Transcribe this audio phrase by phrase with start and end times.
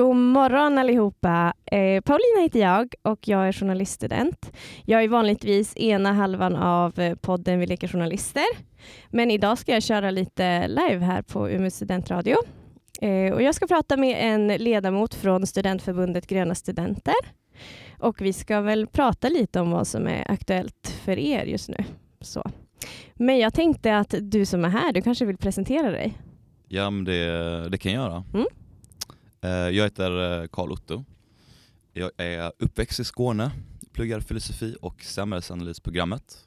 [0.00, 1.54] God morgon allihopa.
[1.66, 4.52] Eh, Paulina heter jag och jag är journaliststudent.
[4.84, 8.44] Jag är vanligtvis ena halvan av eh, podden Vi leker journalister.
[9.10, 12.36] Men idag ska jag köra lite live här på Umeå studentradio.
[13.00, 17.14] Eh, och jag ska prata med en ledamot från studentförbundet Gröna studenter.
[17.98, 21.84] Och vi ska väl prata lite om vad som är aktuellt för er just nu.
[22.20, 22.50] Så.
[23.14, 26.18] Men jag tänkte att du som är här, du kanske vill presentera dig?
[26.68, 28.24] Ja, det, det kan jag göra.
[28.34, 28.46] Mm.
[29.42, 31.04] Eh, Jag heter Karl Otto.
[31.92, 33.50] Jag är uppväxt i Skåne,
[33.92, 36.46] pluggar filosofi och samhällsanalysprogrammet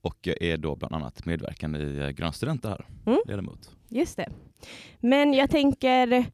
[0.00, 3.18] och jag är då bland annat medverkande i eh, Gröna studenter här, Mm.
[3.26, 3.70] ledamot.
[3.88, 4.28] Just det.
[5.00, 6.24] Men jag tänker,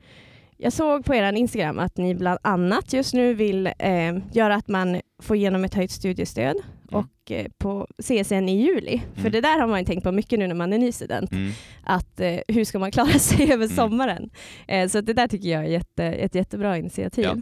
[0.57, 4.69] jag såg på er Instagram att ni bland annat just nu vill eh, göra att
[4.69, 6.57] man får igenom ett höjt studiestöd.
[6.95, 9.03] Och eh, på CSN i juli.
[9.15, 9.33] För Mm.
[9.33, 11.33] det där har man ju tänkt på mycket nu när man är ny student.
[11.33, 11.53] Mm.
[11.85, 13.77] Att eh, hur ska man klara sig över Mm.
[13.77, 14.31] sommaren?
[14.69, 17.25] Eh, så det där tycker jag är jätte, ett jättebra initiativ.
[17.25, 17.37] Ja.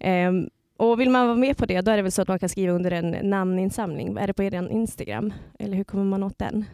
[0.00, 2.38] Ehm, och vill man vara med på det, då är det väl så att man
[2.38, 4.16] kan skriva under en namninsamling.
[4.18, 5.32] Är det på er Instagram?
[5.58, 6.64] Eller hur kommer man åt den?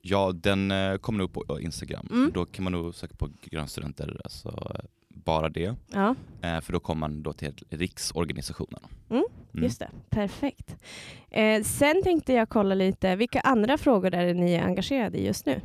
[0.00, 2.08] Ja, den eh, kommer nog på Instagram.
[2.10, 2.30] Mm.
[2.34, 4.84] Då kan man nog söka på Gröna studenter, alltså eh,
[5.14, 5.74] bara det.
[5.92, 8.80] Ja, Eh, För då kommer man då till riksorganisationen.
[9.10, 9.24] Mm,
[9.54, 9.64] Mm.
[9.64, 9.90] just det.
[10.10, 10.76] Perfekt.
[11.30, 15.26] Eh, sen tänkte jag kolla lite, vilka andra frågor är det ni är engagerade i
[15.26, 15.60] just nu?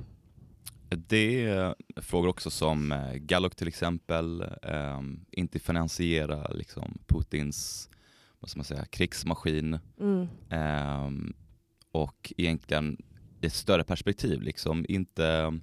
[0.90, 7.90] Det är frågor också som eh, Gallup till exempel, eh, inte finansiera liksom, Putins
[8.40, 10.28] vad ska man säga, krigsmaskin Mm.
[10.50, 11.12] eh,
[11.92, 12.98] och egentligen
[13.42, 15.54] i ett större perspektiv, liksom, inte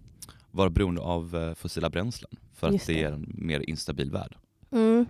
[0.51, 3.03] vara beroende av eh, fossila bränslen för Just att det det.
[3.03, 4.37] är en mer instabil värld.
[4.73, 5.07] Mm.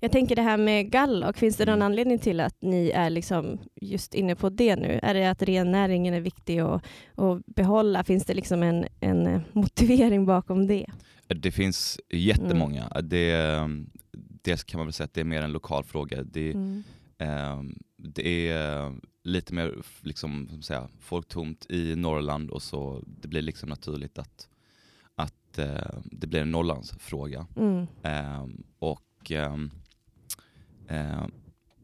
[0.00, 1.86] Jag tänker det här med Gallock, finns det någon Mm.
[1.86, 5.00] anledning till att ni är liksom just inne på det nu?
[5.02, 8.04] Är det att rennäringen är viktig att, att behålla?
[8.04, 10.86] Finns det liksom en, en eh, motivering bakom det?
[11.26, 12.88] Det finns jättemånga.
[13.02, 13.68] Det, eh,
[14.42, 16.22] dels kan man väl säga att det är mer en lokal fråga.
[16.22, 16.82] Det, Mm.
[17.18, 18.92] Ehm, det är
[19.24, 24.48] lite mer liksom, säga, folktomt i Norrland och så det blir liksom naturligt att,
[25.50, 27.46] att eh, det blir en Norrlandsfråga.
[27.56, 27.86] Mm.
[28.02, 29.70] Ehm, och ehm,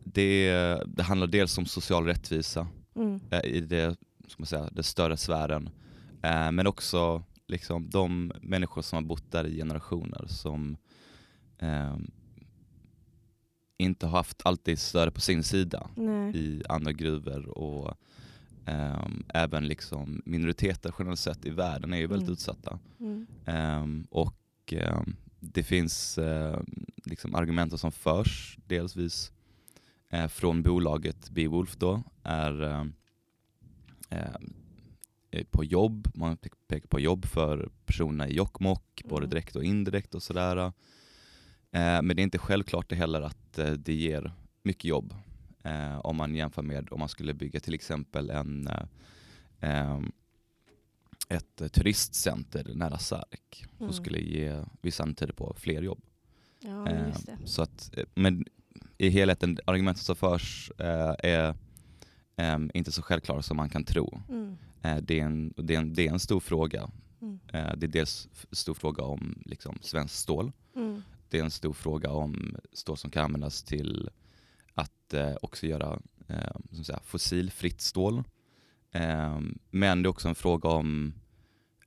[0.04, 0.52] det,
[0.86, 2.66] det handlar dels om social rättvisa
[2.97, 3.20] Mm.
[3.30, 3.97] eh, i det,
[4.28, 5.70] ska man säga, det större sfären.
[6.22, 10.76] Eh, men också liksom, de människor som har bott där i generationer som
[11.58, 12.10] ehm,
[13.78, 16.36] inte har haft alltid större på sin sida Nej.
[16.36, 17.94] i andra gruvor och
[18.66, 22.32] ehm, även liksom minoriteter generellt sett i världen är ju väldigt Mm.
[22.32, 22.78] utsatta.
[23.00, 23.26] Mm.
[23.47, 24.36] Ehm, och
[24.72, 26.66] ehm, det finns ehm,
[27.04, 29.32] liksom argument som förs delvis
[30.10, 32.62] eh, från bolaget Beowulf då är
[34.10, 34.34] eh,
[35.50, 39.30] på jobb, man pe- pekar på jobb för personerna i Jokkmokk, både Mm.
[39.30, 40.72] direkt och indirekt och sådär.
[42.03, 44.32] Men det är inte självklart det heller att eh, det ger
[44.62, 45.14] mycket jobb
[45.64, 48.86] eh, om man jämför med om man skulle bygga till exempel en eh,
[49.60, 50.12] ehm,
[51.28, 53.92] ett eh, turistcenter nära Sarek som Mm.
[53.92, 56.03] skulle ge vissa antyder på fler jobb.
[56.60, 57.36] Ja, Eh, just det.
[57.44, 58.44] så att, eh, men
[58.98, 61.54] i helheten, argumentet som förs eh, är
[62.74, 64.20] inte så självklara som man kan tro.
[64.28, 64.56] Mm.
[64.82, 66.91] Eh, det, är en, det, är en, det är en stor fråga.
[67.20, 67.38] Mm.
[67.53, 70.53] Eh, det är dels en stor fråga om liksom, svenskt stål.
[70.76, 71.03] Mm.
[71.28, 74.10] Det är en stor fråga om stål som kan användas till
[75.14, 78.22] att eh, också göra eh, som säga, fossilfritt stål.
[78.91, 81.14] Eh, men det är också en fråga om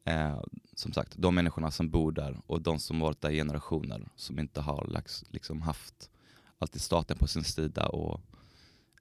[0.04, 0.42] eh,
[0.76, 4.40] som sagt, de människorna som bor där och de som varit där i generationer som
[4.40, 6.10] inte har liksom haft
[6.58, 7.88] alltid staten på sin sida.
[7.88, 8.22] Och,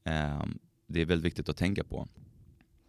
[0.04, 0.44] eh,
[0.86, 2.08] det är väldigt viktigt att tänka på.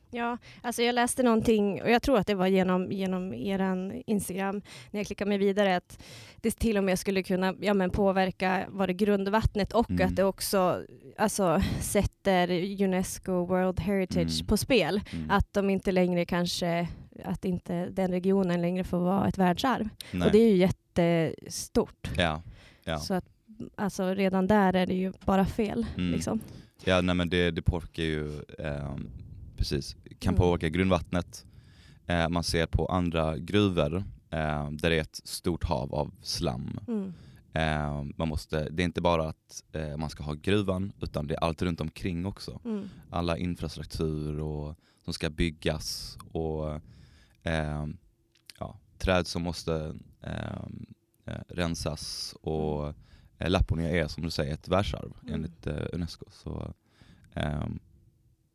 [0.10, 4.62] Ja, alltså jag läste någonting och jag tror att det var genom, genom eran Instagram
[4.92, 6.04] när jag klickade mig vidare att
[6.42, 10.08] det till och med skulle kunna ja, men påverka var det grundvattnet och Mm.
[10.08, 10.84] att det också
[11.18, 12.50] alltså, sätter
[12.84, 14.48] Unesco World Heritage Mm.
[14.48, 15.02] på spel.
[15.14, 15.32] Mm.
[15.32, 16.88] Att de inte längre kanske,
[17.24, 19.90] att inte den regionen längre får vara ett världsarv.
[20.12, 20.26] Nej.
[20.26, 22.10] Och det är ju jättestort.
[22.18, 22.42] ja,
[22.84, 22.98] ja.
[23.00, 23.26] Så att
[23.76, 25.86] alltså, redan där är det ju bara fel.
[25.98, 26.12] Mm.
[26.12, 26.40] Liksom.
[26.84, 28.28] Ja, nej, men det, det påverkar ju,
[28.60, 28.96] eh,
[29.58, 30.38] precis, kan Mm.
[30.38, 31.46] påverka grundvattnet.
[32.06, 33.96] Eh, man ser på andra gruvor
[34.30, 36.80] eh, där det är ett stort hav av slam.
[36.88, 37.14] Mm.
[37.54, 41.34] Eh, man måste, det är inte bara att eh, man ska ha gruvan utan det
[41.36, 42.60] är allt runt omkring också.
[42.66, 42.90] Mm.
[43.10, 46.82] Alla infrastruktur och, som ska byggas och
[47.44, 47.86] eh,
[48.60, 50.66] ja, träd som måste eh,
[51.26, 52.88] eh, rensas och
[53.38, 55.34] eh, Laponia är som du säger ett världsarv Mm.
[55.34, 56.26] enligt eh, Unesco.
[56.32, 56.74] Så,
[57.34, 57.80] ehm,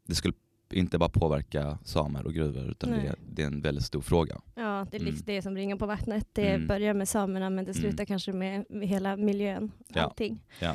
[0.07, 0.35] det skulle
[0.73, 4.41] inte bara påverka samer och gruvor utan det, är- det är en väldigt stor fråga.
[4.55, 5.15] Ja, det är Mm.
[5.25, 6.27] det som ringar på vattnet.
[6.33, 6.67] Det Mm.
[6.67, 7.83] börjar med samerna men det Mm.
[7.83, 9.73] slutar kanske med, med hela miljön.
[9.89, 10.03] Ja.
[10.03, 10.41] Allting.
[10.61, 10.75] Ja.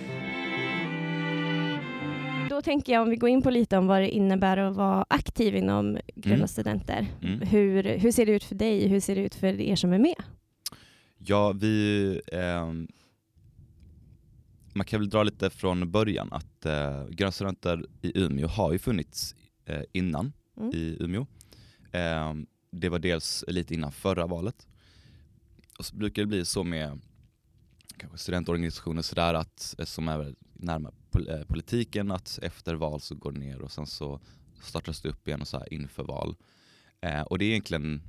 [2.49, 5.05] Då tänker jag om vi går in på lite om vad det innebär att vara
[5.09, 6.47] aktiv inom Gröna Mm.
[6.47, 7.05] studenter.
[7.21, 7.41] Mm.
[7.41, 8.87] Hur, hur ser det ut för dig?
[8.87, 10.15] Hur ser det ut för er som är med?
[11.17, 12.21] Ja, vi...
[12.31, 12.87] ehm,
[14.73, 18.79] man kan väl dra lite från början att eh, Gröna Studenter i Umeå har ju
[18.79, 19.35] funnits
[19.67, 20.71] eh, innan Mm.
[20.75, 21.27] i Umeå.
[21.91, 24.67] Ehm, det var dels lite innan förra valet.
[25.79, 26.99] Och så brukar det bli så med
[27.97, 33.15] kanske studentorganisationer sådär att, eh, som är närmare pol- eh, politiken att efter val så
[33.15, 34.19] går det ner och sen så
[34.61, 36.35] startas det upp igen och så här inför val.
[37.01, 38.01] Eh, och det är egentligen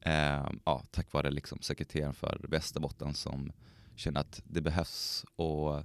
[0.00, 3.52] eh, ja, tack vare liksom sekreteraren för Västerbotten som
[3.96, 5.78] känner att det behövs och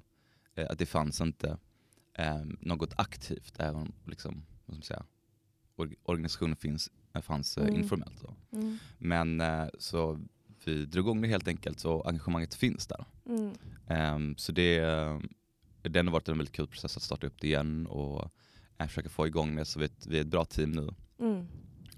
[0.56, 1.58] eh, att det fanns inte
[2.14, 5.06] eh, något aktivt även om liksom, vad ska man säga,
[5.76, 7.76] or- organisationen finns, eh, fanns eh, Mm.
[7.80, 8.20] informellt.
[8.20, 8.34] Så.
[8.52, 8.78] Mm.
[8.98, 10.20] Men eh, så
[10.66, 13.06] vi drog igång det helt enkelt så engagemanget finns där.
[13.88, 14.80] Ehm, så det,
[15.82, 18.32] det har varit en väldigt kul process att starta upp det igen och
[18.78, 20.90] försöka få igång det så vi, vi är ett bra team nu.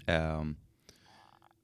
[0.06, 0.56] Ehm,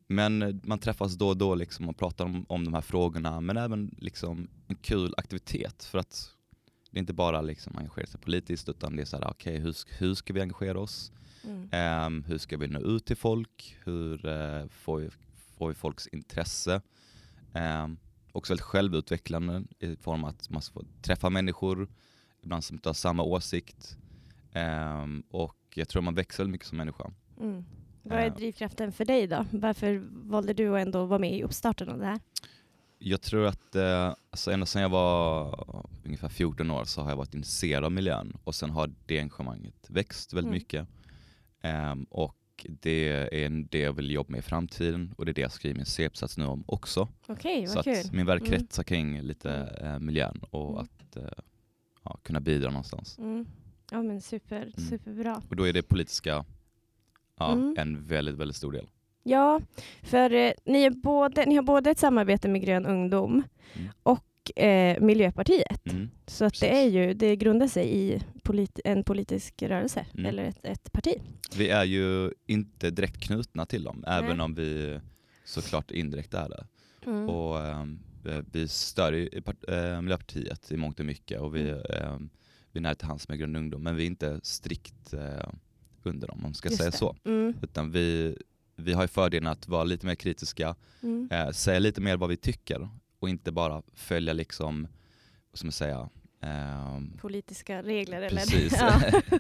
[0.06, 3.56] men man träffas då och då liksom och pratar om, om de här frågorna men
[3.56, 6.32] även liksom en kul aktivitet för att
[6.96, 9.74] det är inte bara liksom engagera sig politiskt utan det är så här, okej hur,
[9.98, 11.12] hur ska vi engagera oss?
[11.44, 11.68] Mm.
[11.72, 13.76] Ehm, hur ska vi nå ut till folk?
[13.84, 15.10] Hur eh, får, vi,
[15.56, 16.80] får vi folks intresse?
[17.54, 17.98] Um,
[18.32, 21.88] också väldigt självutvecklande i form av att man får träffa människor,
[22.42, 23.96] ibland som inte har samma åsikt.
[24.52, 27.10] Ehm, och jag tror man växer mycket som människa.
[27.40, 27.64] Mm.
[28.02, 29.46] Vad är drivkraften för dig då?
[29.50, 32.20] Varför valde du att ändå vara med i uppstarten av det här?
[32.98, 37.16] Jag tror att eh, alltså ända sedan jag var ungefär 14 år så har jag
[37.16, 40.54] varit intresserad av miljön och sen har det engagemanget växt väldigt Mm.
[40.54, 40.88] mycket.
[41.60, 42.36] Ehm, och
[42.68, 43.08] det
[43.44, 45.86] är det jag vill jobba med i framtiden och det är det jag skriver min
[45.86, 47.08] C-uppsats nu om också.
[47.26, 47.92] Okej, så kul.
[47.98, 48.50] att min värld Mm.
[48.50, 50.82] kretsar kring lite eh, miljön och Mm.
[50.82, 51.44] att eh,
[52.02, 53.18] ja, kunna bidra någonstans.
[53.18, 53.46] Mm.
[53.90, 55.42] Ja men super, superbra.
[55.48, 56.44] Och då är det politiska
[57.38, 57.74] ja, Mm.
[57.78, 58.88] en väldigt, väldigt stor del.
[59.28, 59.60] Ja,
[60.02, 63.42] för eh, ni, både, ni har både ett samarbete med Grön ungdom
[63.74, 63.88] Mm.
[64.02, 65.86] och eh, Miljöpartiet.
[65.92, 66.10] Mm.
[66.26, 70.26] Så att det, är ju, det grundar sig i polit, en politisk rörelse Mm.
[70.26, 71.14] eller ett, ett parti.
[71.56, 74.44] Vi är ju inte direkt knutna till dem, även Nej.
[74.44, 75.00] om vi
[75.44, 76.66] såklart indirekt är det.
[77.06, 77.28] Mm.
[77.28, 79.28] Och, ehm, eh, vi stödjer
[79.68, 82.30] eh, Miljöpartiet i mångt och mycket och vi, ehm,
[82.72, 85.48] vi är nära till hands med Grön ungdom, men vi är inte strikt eh,
[86.02, 86.96] under dem om man ska Just säga det.
[86.96, 87.16] så.
[87.24, 87.54] Mm.
[87.62, 88.36] Utan vi,
[88.76, 91.28] vi har ju fördelen att vara lite mer kritiska, Mm.
[91.32, 92.88] eh, säga lite mer vad vi tycker
[93.18, 94.88] och inte bara följa liksom,
[95.50, 96.08] vad ska man säga,
[96.42, 98.28] ehm, Politiska regler eller?
[98.40, 98.72] precis.
[98.80, 99.00] ja.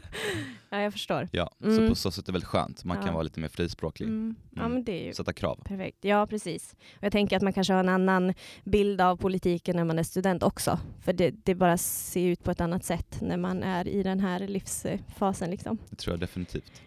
[0.70, 1.28] ja, jag förstår.
[1.32, 1.88] ja, Så Mm.
[1.88, 3.02] på så sätt är det väldigt skönt, man Ja.
[3.04, 4.34] kan vara lite mer frispråklig, Mm.
[4.50, 4.72] Ja Mm.
[4.72, 5.60] men det är ju sätta krav.
[5.64, 5.98] perfekt.
[6.04, 6.74] Ja precis.
[6.96, 8.34] Och jag tänker att man kanske har en annan
[8.64, 10.78] bild av politiken när man är student också.
[11.00, 14.20] För det, det bara ser ut på ett annat sätt när man är i den
[14.20, 15.50] här livsfasen.
[15.50, 15.78] Liksom.
[15.90, 16.82] Det tror jag definitivt.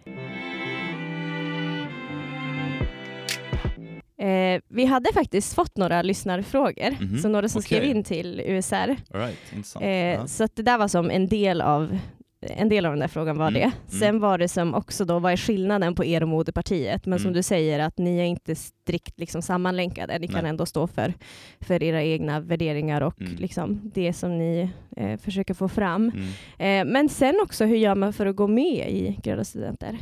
[4.19, 7.91] Eh, vi hade faktiskt fått några lyssnarfrågor, Mhm, så några som skrev okej.
[7.91, 8.95] in till USR.
[9.13, 9.37] Right.
[9.81, 10.27] Eh, ja.
[10.27, 11.97] Så det där var som en del av
[12.41, 13.65] en del av den där frågan var Mm, det.
[13.65, 13.99] mm.
[13.99, 17.05] Sen var det som också då, vad är skillnaden på er och moderpartiet?
[17.05, 17.33] Men som Mm.
[17.33, 20.19] du säger, att ni är inte strikt liksom sammanlänkade.
[20.19, 20.49] Ni kan Nej.
[20.49, 21.13] ändå stå för,
[21.61, 23.35] för era egna värderingar och Mm.
[23.35, 26.11] liksom det som ni eh, försöker få fram.
[26.57, 26.87] Mm.
[26.87, 29.97] Eh, men sen också, hur gör man för att gå med i Gröna Studenter?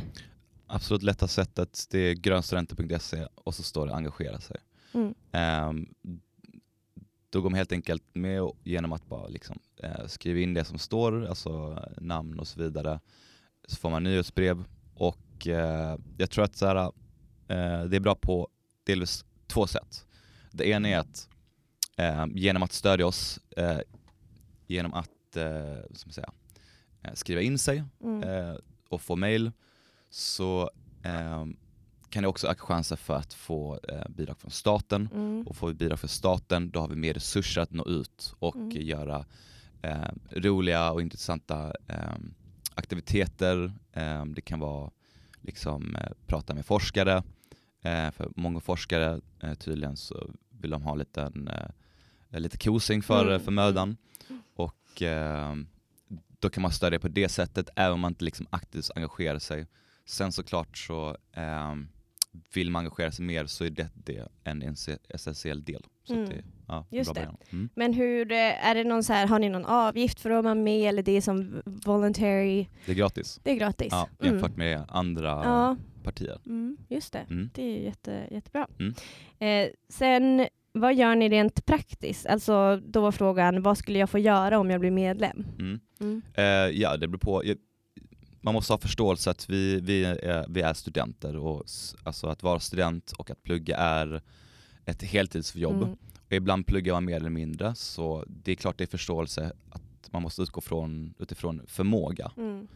[0.70, 4.56] Absolut lätta sättet, det är grönstudenter.se och så står det engagera sig.
[4.94, 5.14] Mm.
[5.32, 5.86] Ehm,
[7.30, 10.64] då går man helt enkelt med och- genom att bara liksom, eh, skriva in det
[10.64, 13.00] som står, alltså namn och så vidare.
[13.68, 16.76] Så får man nyhetsbrev och eh, jag tror att så här,
[17.48, 18.48] eh, det är bra på
[18.84, 20.06] delvis två sätt.
[20.52, 21.28] Det ena är att
[21.96, 23.78] eh, genom att stödja oss, eh,
[24.66, 26.32] genom att eh, säga,
[27.14, 28.56] skriva in sig Mm.
[28.88, 29.52] och få mail
[30.10, 30.70] så
[31.02, 31.46] eh,
[32.10, 35.08] kan det också öka chansen för att få eh, bidrag från staten.
[35.14, 35.46] Mm.
[35.46, 38.56] Och får vi bidrag från staten då har vi mer resurser att nå ut och
[38.56, 38.70] Mm.
[38.80, 39.24] göra
[39.82, 42.14] eh, roliga och intressanta eh,
[42.74, 43.72] aktiviteter.
[43.92, 44.90] Eh, det kan vara
[45.42, 47.22] liksom eh, prata med forskare.
[47.82, 51.50] Eh, för många forskare eh, tydligen så vill de ha en liten,
[52.30, 53.40] lite kosing för, Mm.
[53.40, 53.96] för mödan.
[54.54, 55.54] Och eh,
[56.40, 59.66] då kan man stödja på det sättet även om man inte liksom aktivt engagerar sig.
[60.08, 61.74] Sen såklart så eh,
[62.54, 65.86] vill man engagera sig mer så är det, det en ess- essentiell del.
[66.04, 66.28] Så Mm.
[66.28, 67.28] det, ja, Just det.
[67.50, 67.68] Mm.
[67.74, 70.54] Men hur, eh, är det någon så här, har ni någon avgift för att vara
[70.54, 72.66] med eller det är som voluntary?
[72.86, 73.40] Det är gratis.
[73.42, 73.88] Det är gratis?
[73.90, 74.32] Ja, Mm.
[74.34, 76.38] jämfört med andra Ja, partier.
[76.46, 77.26] mm, just det.
[77.30, 77.50] Mm.
[77.54, 78.68] Det är jätte, jättebra.
[78.78, 78.94] Mm.
[79.38, 82.26] Eh, sen, vad gör ni rent praktiskt?
[82.26, 85.46] Alltså, då var frågan, vad skulle jag få göra om jag blir medlem?
[85.58, 85.80] Mm.
[86.00, 86.22] Mm.
[86.34, 86.44] Eh,
[86.80, 87.42] ja, det beror på.
[88.40, 91.64] Man måste ha förståelse att vi, vi, är, vi är studenter och
[92.02, 94.22] alltså att vara student och att plugga är
[94.84, 95.82] ett heltidsjobb.
[95.82, 95.96] Mm.
[96.26, 100.12] Och ibland pluggar man mer eller mindre så det är klart det är förståelse att
[100.12, 102.32] man måste utgå från, utifrån förmåga.
[102.36, 102.68] Mm.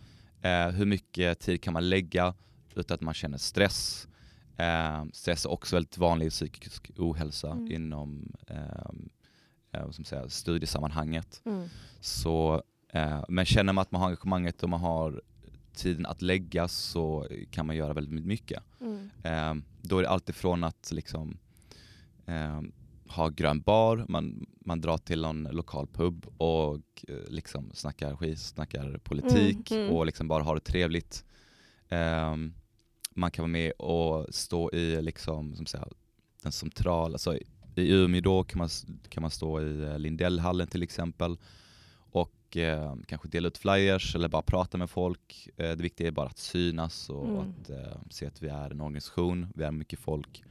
[0.42, 2.34] Eh, hur mycket tid kan man lägga
[2.74, 4.08] utan att man känner stress?
[4.56, 7.72] Eh, stress är också väldigt vanlig psykisk ohälsa Mm.
[7.72, 8.90] inom eh,
[9.72, 11.42] eh, man säga, studiesammanhanget.
[11.44, 11.68] Mm.
[12.00, 15.22] Så, eh, men känner man att man har engagemanget och man har
[15.74, 18.62] tiden att lägga så kan man göra väldigt mycket.
[18.80, 19.10] Mm.
[19.22, 21.38] Eh, då är det alltid från att liksom,
[22.26, 22.60] eh,
[23.08, 28.38] ha grön bar, man, man drar till någon lokal pub och eh, liksom snackar skit,
[28.38, 29.96] snackar politik Mm, mm.
[29.96, 31.24] och liksom bara har det trevligt.
[31.88, 32.36] Eh,
[33.14, 35.88] man kan vara med och stå i liksom, som säger,
[36.42, 37.36] den centrala, alltså
[37.74, 38.68] i Umeå då kan man,
[39.08, 41.36] kan man stå i eh, Lindellhallen till exempel
[42.52, 45.48] och eh, kanske dela ut flyers eller bara prata med folk.
[45.56, 47.38] Eh, det viktiga är bara att synas och Mm.
[47.40, 50.42] att eh, se att vi är en organisation, vi är mycket folk.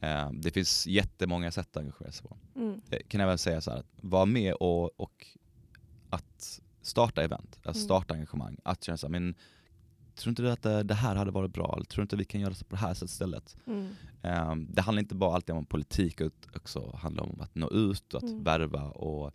[0.00, 2.36] Eh, det finns jättemånga sätt att engagera sig på.
[2.56, 2.80] Mm.
[2.90, 5.26] Jag kan även säga så här, att vara med och, och
[6.10, 7.84] att starta event, att Mm.
[7.84, 9.34] starta engagemang, att känna så här, men
[10.14, 11.72] tror inte du att det, det här hade varit bra?
[11.76, 13.56] Eller tror inte vi kan göra så på det här sättet istället?
[13.66, 13.88] Mm.
[14.50, 18.14] Um, det handlar inte bara alltid om politik, utan också handlar om att nå ut
[18.14, 18.44] och att Mm.
[18.44, 18.82] värva.
[18.82, 19.32] Och,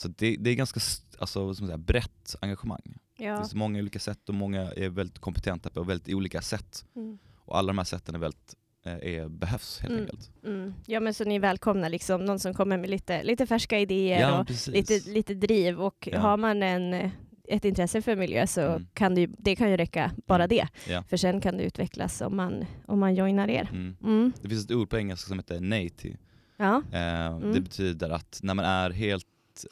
[0.00, 0.80] så det, det är ganska
[1.18, 2.98] alltså, man säga, brett engagemang.
[3.18, 3.36] Det Ja.
[3.36, 6.84] finns många olika sätt och många är väldigt kompetenta på väldigt olika sätt.
[6.96, 7.18] Mm.
[7.38, 10.02] Och alla de här sätten är väldigt, eh, är, behövs helt Mm.
[10.04, 10.30] enkelt.
[10.44, 10.74] Mm.
[10.86, 14.40] ja, men så ni välkomnar liksom någon som kommer med lite, lite färska idéer Ja,
[14.40, 14.74] och precis.
[14.90, 16.18] lite, lite driv och Ja.
[16.20, 17.10] har man en,
[17.48, 18.86] ett intresse för miljö så Mm.
[18.94, 20.48] kan det, det kan ju räcka bara Mm.
[20.56, 20.68] det.
[20.92, 21.02] Ja.
[21.02, 23.68] För sen kan det utvecklas om man, om man joinar er.
[23.72, 23.96] Mm.
[24.02, 24.32] Mm.
[24.42, 26.16] Det finns ett ord på engelska som heter native.
[26.56, 26.82] Ja.
[26.92, 29.26] Eh, Det betyder att när man är helt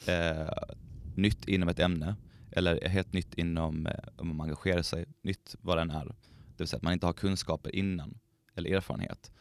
[0.07, 0.47] eh,
[1.15, 2.15] nytt inom ett ämne,
[2.51, 6.13] eller helt nytt inom, eh, om man engagerar sig, nytt vad den är, det
[6.57, 8.19] vill säga att man inte har kunskaper innan,
[8.55, 9.31] eller erfarenhet,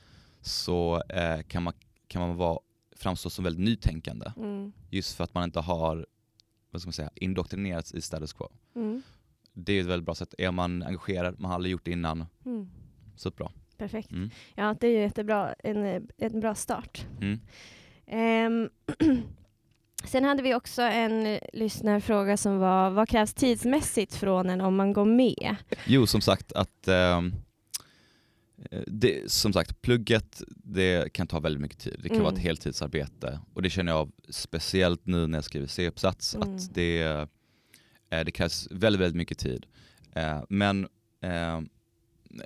[0.41, 1.73] så eh, kan, man,
[2.09, 2.59] kan man vara,
[2.97, 4.73] framstå som väldigt nytänkande, Mm.
[4.91, 6.07] just för att man inte har
[6.71, 8.49] vad ska man säga, indoktrinerats i status quo.
[8.75, 9.03] Mm.
[9.53, 10.35] Det är ett väldigt bra sätt.
[10.39, 12.71] Är man engagerad, man har aldrig gjort det innan, Mm.
[13.17, 13.53] superbra.
[13.77, 14.11] Perfekt.
[14.13, 14.31] Mm.
[14.55, 17.07] Ja, det är ju jättebra, en, en bra start.
[17.21, 18.71] Mm.
[20.03, 24.77] Ehm, sen hade vi också en lyssnarfråga som var, vad krävs tidsmässigt från en om
[24.77, 25.57] man går med?
[25.87, 27.35] Jo, som sagt att ehm,
[28.71, 31.97] eh, det, som sagt, plugget det kan ta väldigt mycket tid.
[32.03, 32.25] Det kan Mm.
[32.25, 36.55] vara ett heltidsarbete och det känner jag av speciellt nu när jag skriver C-uppsats Mm.
[36.57, 37.03] att det,
[38.11, 39.67] eh, det krävs väldigt, väldigt mycket tid.
[40.15, 40.89] Eh, Men
[41.21, 41.61] eh,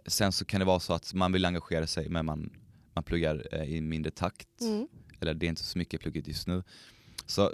[0.07, 2.50] sen så kan det vara så att man vill engagera sig men man,
[2.95, 4.88] man pluggar eh, i mindre takt Mm.
[5.21, 6.62] eller det är inte så mycket plugget just nu.
[7.30, 7.44] Så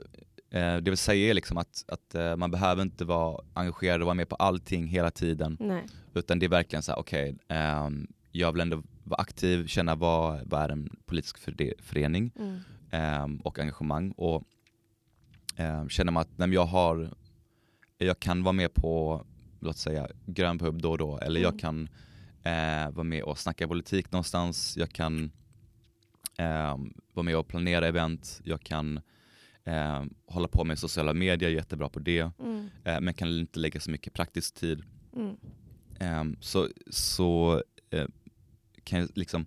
[0.51, 4.07] eh, det vill säga är liksom att, att eh, man behöver inte vara engagerad och
[4.07, 5.87] vara med på allting hela tiden Nej.
[6.15, 10.41] utan det är verkligen så här, okej, ehm, jag vill ändå vara aktiv, känna vad,
[10.49, 11.39] vad är en politisk
[11.79, 12.59] förening Mm.
[12.91, 14.11] ehm, och engagemang.
[14.13, 14.43] Och
[15.59, 17.11] um, känner man att nej, jag, har,
[17.99, 19.25] jag kan vara med på,
[19.61, 21.43] låt säga, grön pub då och då, eller Mm.
[21.53, 21.89] jag kan
[22.43, 25.31] eh, vara med och snacka politik någonstans, jag kan
[27.13, 29.01] vara med och planera event, jag kan
[29.67, 32.69] ehm, hålla på med sociala medier, jättebra på det, Mm.
[32.85, 34.85] eh, men kan inte lägga så mycket praktisk tid
[35.17, 35.37] Mm.
[36.01, 38.07] Ehm, så så eh,
[38.85, 39.47] kan jag liksom,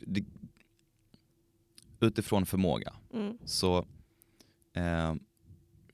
[0.00, 0.24] det,
[2.00, 3.38] utifrån förmåga, Mm.
[3.44, 3.86] så
[4.74, 5.20] ehm,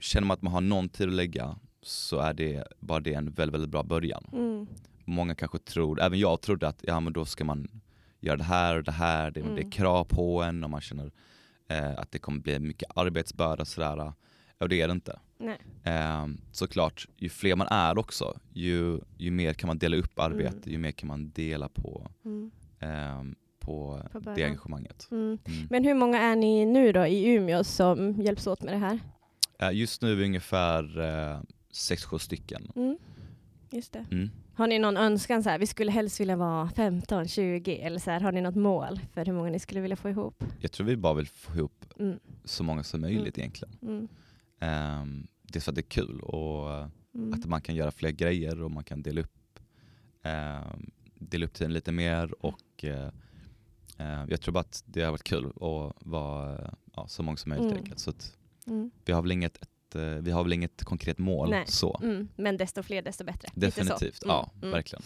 [0.01, 3.31] känner man att man har någon tid att lägga så är det bara det en
[3.31, 4.25] väldigt, väldigt bra början.
[4.33, 4.67] Mm.
[5.05, 7.81] Många kanske tror, även jag trodde att ja men då ska man
[8.21, 9.67] göra det här och det här, det, det Mm.
[9.67, 11.11] är krav på en och man känner
[11.69, 14.13] eh, att det kommer bli mycket arbetsbörda och sådär.
[14.59, 15.19] Och det är det inte.
[15.39, 15.59] Nej.
[15.85, 20.57] Ehm, såklart, ju fler man är också, ju, ju mer kan man dela upp arbete,
[20.57, 20.71] Mm.
[20.73, 22.51] ju mer kan man dela på, Mm.
[22.81, 25.09] ehm, på, På det engagemanget.
[25.11, 25.39] Mm.
[25.45, 25.67] Mm.
[25.71, 28.99] Men hur många är ni nu då i Umeå som hjälps åt med det här?
[29.59, 31.41] Eh, just nu är vi ungefär eh,
[31.73, 32.73] 6-7 stycken.
[32.77, 32.99] Mm.
[33.71, 34.07] Just det.
[34.59, 34.63] Mm.
[34.63, 38.11] Har ni någon önskan så här, vi skulle helst vilja vara 15, 20 eller så
[38.11, 40.45] här, har ni något mål för hur många ni skulle vilja få ihop?
[40.61, 42.19] Jag tror vi bara vill få ihop Mm.
[42.45, 43.75] så många som möjligt egentligen.
[43.83, 44.09] Mm.
[45.03, 47.33] Um, dels för att det är kul och Mm.
[47.33, 49.59] att man kan göra fler grejer och man kan dela upp,
[50.23, 53.11] ehm, dela upp tiden lite mer och eh,
[53.99, 57.49] eh, jag tror bara att det har varit kul att vara, ja, så många som
[57.49, 57.67] möjligt.
[57.73, 57.79] Mm.
[57.79, 57.99] enkelt.
[57.99, 58.13] Så
[58.67, 58.91] Mm.
[59.05, 61.65] vi, har väl inget, eh, vi har väl inget konkret mål Nej.
[61.67, 62.01] så.
[62.03, 62.29] Mm.
[62.37, 63.49] Men desto fler desto bättre.
[63.55, 64.71] Definitivt, Mm, ja mm.
[64.71, 65.03] verkligen.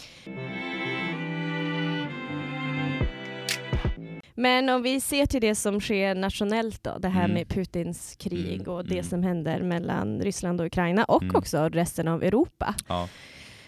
[4.35, 7.35] Men om vi ser till det som sker nationellt då, det här Mm.
[7.35, 9.05] med Putins krig Mm, och det mm.
[9.05, 12.75] som händer mellan Ryssland och Ukraina och också resten av Europa.
[12.89, 13.09] Ja.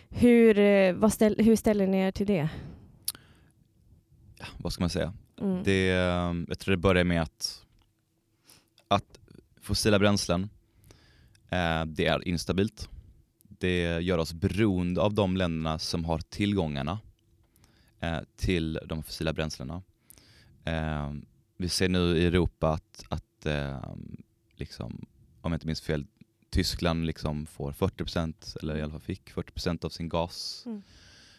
[0.08, 2.48] Hur, eh, vad ställ, hur ställer ni er till det?
[4.56, 5.12] Vad ska man säga?
[5.64, 7.62] Det, eh, jag tror det börjar med att,
[8.88, 9.18] att
[9.60, 10.48] fossila bränslen,
[11.86, 12.88] det är instabilt.
[13.42, 16.98] Det gör oss beroende av de länderna som har tillgångarna
[18.00, 19.82] eh, till de fossila bränslena.
[20.64, 21.12] Eh,
[21.56, 23.94] vi ser nu i Europa att, att eh,
[24.56, 25.06] liksom,
[25.40, 26.06] om jag inte minns fel,
[26.50, 30.82] Tyskland liksom får 40% eller i alla fall fick 40% av sin gas Mm.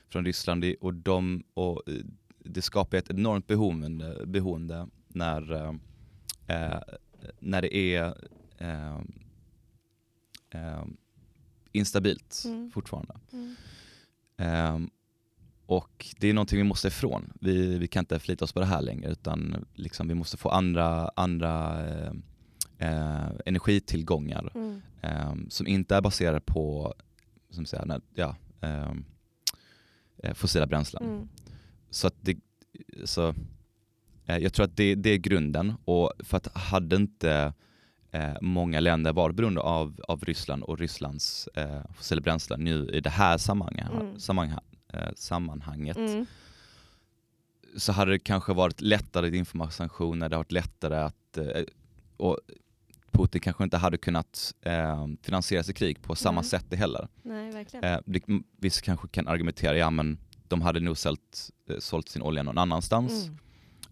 [0.09, 1.93] från Ryssland och, de, och eh,
[2.39, 5.73] det skapar ett enormt beroende, beroende när, eh,
[6.47, 6.79] eh,
[7.39, 8.05] när det är
[8.57, 8.99] eh,
[10.55, 10.83] eh,
[11.71, 12.71] instabilt Mm.
[12.71, 13.15] fortfarande.
[13.33, 13.55] Mm.
[14.37, 14.89] Ehm,
[15.65, 17.33] och det är någonting vi måste ifrån.
[17.41, 20.49] Vi, vi kan inte förlita oss på det här längre utan liksom vi måste få
[20.49, 22.11] andra, andra eh,
[22.77, 24.81] eh, energitillgångar Mm.
[25.01, 26.93] ehm, som inte är baserade på
[27.49, 29.05] som säger, när, ja, ehm,
[30.17, 31.03] eh, fossila bränslen.
[31.03, 31.27] Mm.
[31.89, 32.37] Så, att det,
[33.03, 33.33] så
[34.25, 37.53] eh, jag tror att det, det är grunden och för att hade inte
[38.15, 42.99] eh, många länder varit beroende av, av Ryssland och Rysslands eh, fossila bränslen nu i
[43.01, 44.19] det här sammanhang, Mm.
[44.19, 44.59] sammanhang,
[44.93, 46.25] eh, sammanhanget Mm.
[47.77, 51.63] så hade det kanske varit lättare att införa sanktioner, det hade varit lättare att eh,
[52.17, 52.39] och
[53.11, 56.49] Putin kanske inte hade kunnat eh, finansiera sitt krig på samma Nej.
[56.49, 57.07] sätt heller.
[57.23, 57.83] Nej, verkligen.
[57.85, 58.21] Eh, det,
[58.59, 60.17] vissa kanske kan argumentera, ja men
[60.47, 63.23] de hade nog sålt, eh, sålt sin olja någon annanstans.
[63.27, 63.39] Mm.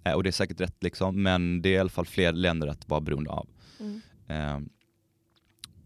[0.04, 2.68] Eh, och det är säkert rätt liksom, men det är i alla fall fler länder
[2.68, 3.48] att vara beroende av.
[3.80, 4.02] Mm.
[4.28, 4.60] Eh,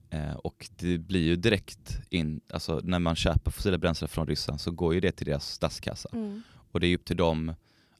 [0.09, 4.61] eh, och det blir ju direkt in, alltså när man köper fossila bränslen från Ryssland
[4.61, 6.09] så går ju det till deras statskassa.
[6.13, 6.41] Mm.
[6.71, 7.53] Och det är upp till dem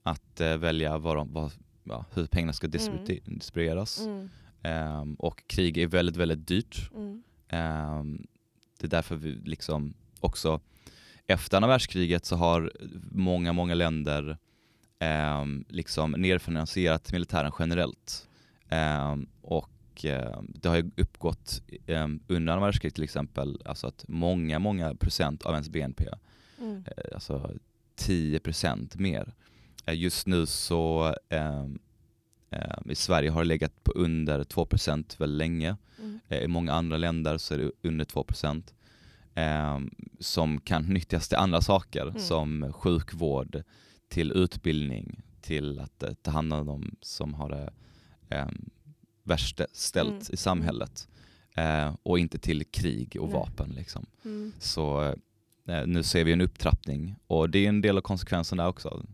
[0.03, 1.51] att eh, välja vad de, vad,
[1.83, 3.99] ja, hur pengarna ska distribu- distribueras.
[3.99, 4.29] Mm.
[4.61, 6.91] Ehm, och krig är väldigt, väldigt dyrt.
[6.95, 7.23] Mm.
[7.47, 8.27] Ehm,
[8.79, 10.59] det är därför vi liksom också
[11.27, 12.71] efter andra världskriget så har
[13.11, 14.37] många, många länder
[14.99, 18.27] ehm, liksom nedfinansierat militären generellt.
[18.69, 19.27] Ehm,
[19.97, 24.59] och ehm, det har ju uppgått um, under andra världskriget till exempel, alltså att många,
[24.59, 26.05] många procent av ens BNP
[26.59, 26.83] Mm.
[26.97, 27.51] eh, alltså
[27.99, 29.33] 10% mer.
[29.85, 31.79] Eh, Just nu så ehm,
[32.49, 35.75] ehm, i Sverige har det legat på under 2% väldigt länge.
[35.99, 36.19] Mm.
[36.27, 38.73] Eh, I många andra länder så är det under 2%
[39.35, 42.19] ehm, som kan nyttjas till andra saker Mm.
[42.19, 43.63] som sjukvård,
[44.09, 47.73] till utbildning, till att eh, ta hand om de som har det
[48.29, 48.69] ehm,
[49.27, 50.23] värst ställt Mm.
[50.29, 51.07] i samhället.
[51.55, 53.33] Eh, och inte till krig och Nej.
[53.33, 53.69] vapen.
[53.69, 54.05] Liksom.
[54.25, 54.53] Mm.
[54.59, 55.01] Så
[55.67, 59.05] eh, nu ser vi en upptrappning och det är en del av konsekvensen där också.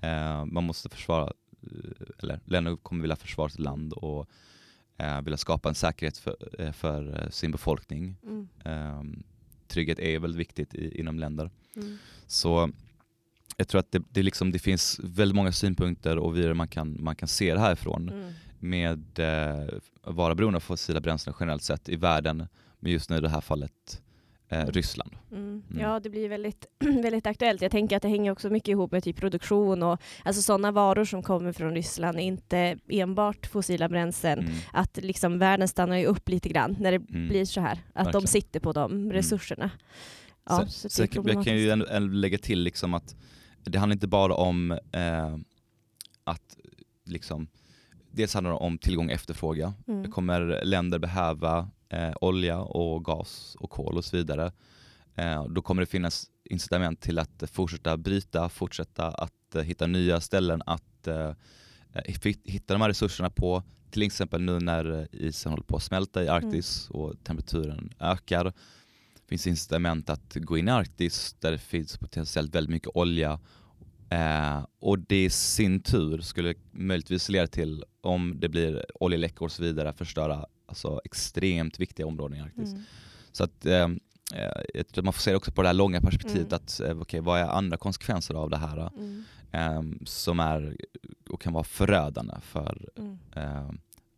[0.00, 4.28] Eh, man måste försvara, eh, eller länder kommer vilja försvara sitt land och
[4.96, 8.16] eh, vilja skapa en säkerhet för, eh, för sin befolkning.
[8.22, 8.48] Mm.
[8.64, 9.02] Eh,
[9.68, 11.50] trygghet är väldigt viktigt i, inom länder.
[11.76, 11.98] Mm.
[12.26, 12.70] Så
[13.56, 17.04] jag tror att det, det, liksom, det finns väldigt många synpunkter och vidare man kan,
[17.04, 18.32] man kan se det härifrån Mm.
[18.64, 19.68] Med eh,
[20.02, 22.46] vara beroende av fossila bränslen generellt sett i världen,
[22.80, 23.72] men just nu i det här fallet
[24.48, 24.72] eh, Mm.
[24.72, 25.12] Ryssland.
[25.32, 25.62] Mm.
[25.70, 25.80] Mm.
[25.82, 27.62] Ja, det blir väldigt, väldigt aktuellt.
[27.62, 31.04] Jag tänker att det hänger också mycket ihop med typ produktion och alltså sådana varor
[31.04, 34.38] som kommer från Ryssland, inte enbart fossila bränslen.
[34.38, 34.52] Mm.
[34.72, 37.28] Att liksom världen stannar ju upp lite grann när det Mm.
[37.28, 38.26] blir så här, att de Verkligen.
[38.26, 39.70] sitter på de resurserna.
[40.48, 43.16] Ja, så sen kan- jag kan ju ändå, ändå lägga till liksom att
[43.64, 45.36] det handlar inte bara om eh,
[46.24, 46.56] att
[47.04, 47.46] liksom,
[48.14, 49.72] dels handlar det om tillgång och efterfrågan.
[49.88, 50.10] Mm.
[50.10, 54.52] Kommer länder behöva eh, olja och gas och kol och så vidare.
[55.14, 60.20] Eh, då kommer det finnas incitament till att fortsätta bryta, fortsätta att eh, hitta nya
[60.20, 61.32] ställen att eh,
[61.92, 63.62] eh, hitta de här resurserna på.
[63.90, 68.52] Till exempel nu när isen håller på att smälta i Arktis och temperaturen ökar
[69.28, 73.40] finns incitament att gå in i Arktis där det finns potentiellt väldigt mycket olja
[74.10, 79.52] eh, och det i sin tur skulle möjligtvis leda till, om det blir oljeläckor och
[79.52, 82.70] så vidare, förstöra alltså, extremt viktiga områden i Arktis.
[82.72, 82.82] Mm.
[83.32, 83.88] Så att eh,
[84.34, 86.54] eh, man får se det också på det här långa perspektivet, Mm.
[86.56, 89.24] att eh, okej, vad är andra konsekvenser av det här Mm.
[89.52, 90.76] eh, som är
[91.30, 92.88] och kan vara förödande för
[93.36, 93.70] eh,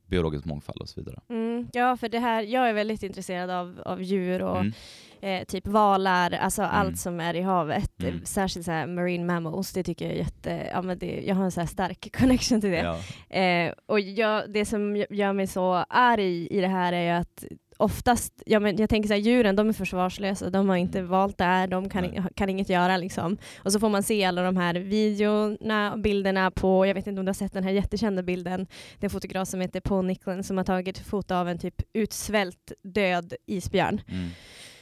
[0.06, 1.20] biologisk mångfald och så vidare.
[1.30, 4.72] Mm, ja, för det här, jag är väldigt intresserad av, av djur och Mm.
[5.20, 6.74] eh, typ valar, alltså Mm.
[6.74, 8.02] allt som är i havet.
[8.02, 8.24] Mm.
[8.24, 11.50] Särskilt så marine mammals, det tycker jag är jätte, ja men det, jag har en
[11.52, 12.98] så stark connection till det.
[13.30, 13.38] Ja.
[13.40, 17.44] Eh, och jag, det som gör mig så arg i det här är ju att
[17.76, 21.10] oftast, ja, men jag tänker så här, djuren de är försvarslösa, de har inte Mm.
[21.10, 23.36] valt det här, de kan, kan inget göra liksom.
[23.58, 27.18] Och så får man se alla de här videorna och bilderna på, jag vet inte
[27.18, 28.66] om du har sett den här jättekända bilden,
[28.98, 31.82] det är en fotograf som heter Paul Nicklin som har tagit foto av en typ
[31.92, 34.00] utsvält död isbjörn.
[34.08, 34.28] Mm.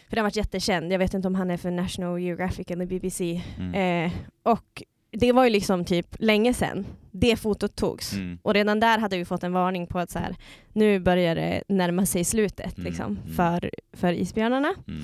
[0.09, 2.87] För den har varit jättekänd, jag vet inte om han är för National Geographic eller
[2.87, 3.43] BBC.
[3.59, 4.07] Mm.
[4.07, 4.83] Eh, och
[5.15, 8.13] det var ju liksom typ länge sedan det fotot togs.
[8.13, 8.39] Mm.
[8.43, 10.37] Och redan där hade vi fått en varning på att så här,
[10.73, 13.35] nu börjar det närma sig slutet Mm, liksom, mm.
[13.35, 14.75] för, för isbjörnarna.
[14.89, 15.03] Mm.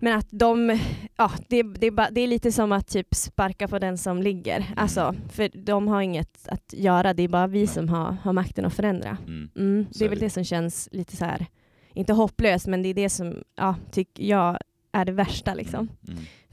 [0.00, 0.80] Men att de,
[1.16, 4.66] ja, det, det, det är lite som att typ sparka på den som ligger.
[4.76, 8.64] Alltså, för de har inget att göra, det är bara vi som har, har makten
[8.64, 9.16] att förändra.
[9.26, 9.50] Mm.
[9.56, 10.26] Mm, det är väl det.
[10.26, 11.46] det som känns lite så här,
[11.94, 14.58] inte hopplöst, men det är det som ja, tycker jag
[14.92, 15.54] är det värsta.
[15.54, 15.88] Liksom.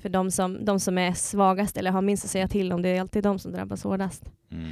[0.05, 2.89] För de som, de som är svagast eller har minst att säga till om, det
[2.89, 4.23] är alltid de som drabbas hårdast.
[4.51, 4.71] Mm.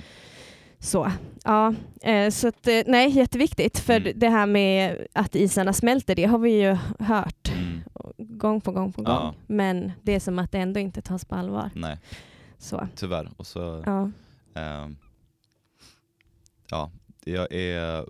[0.79, 1.11] Så,
[1.43, 1.73] ja.
[2.01, 3.79] Eh, så att, eh, nej, jätteviktigt.
[3.79, 4.13] För Mm.
[4.19, 7.81] det här med att isarna smälter, det har vi ju hört Mm.
[8.17, 9.13] gång på gång på gång.
[9.15, 9.33] Ja.
[9.47, 11.69] Men det är som att det ändå inte tas på allvar.
[11.75, 11.97] Nej,
[12.57, 13.29] Så, tyvärr.
[13.37, 14.11] Och så, ja.
[14.61, 14.97] ehm,
[16.69, 16.91] ja,
[17.23, 18.05] jag är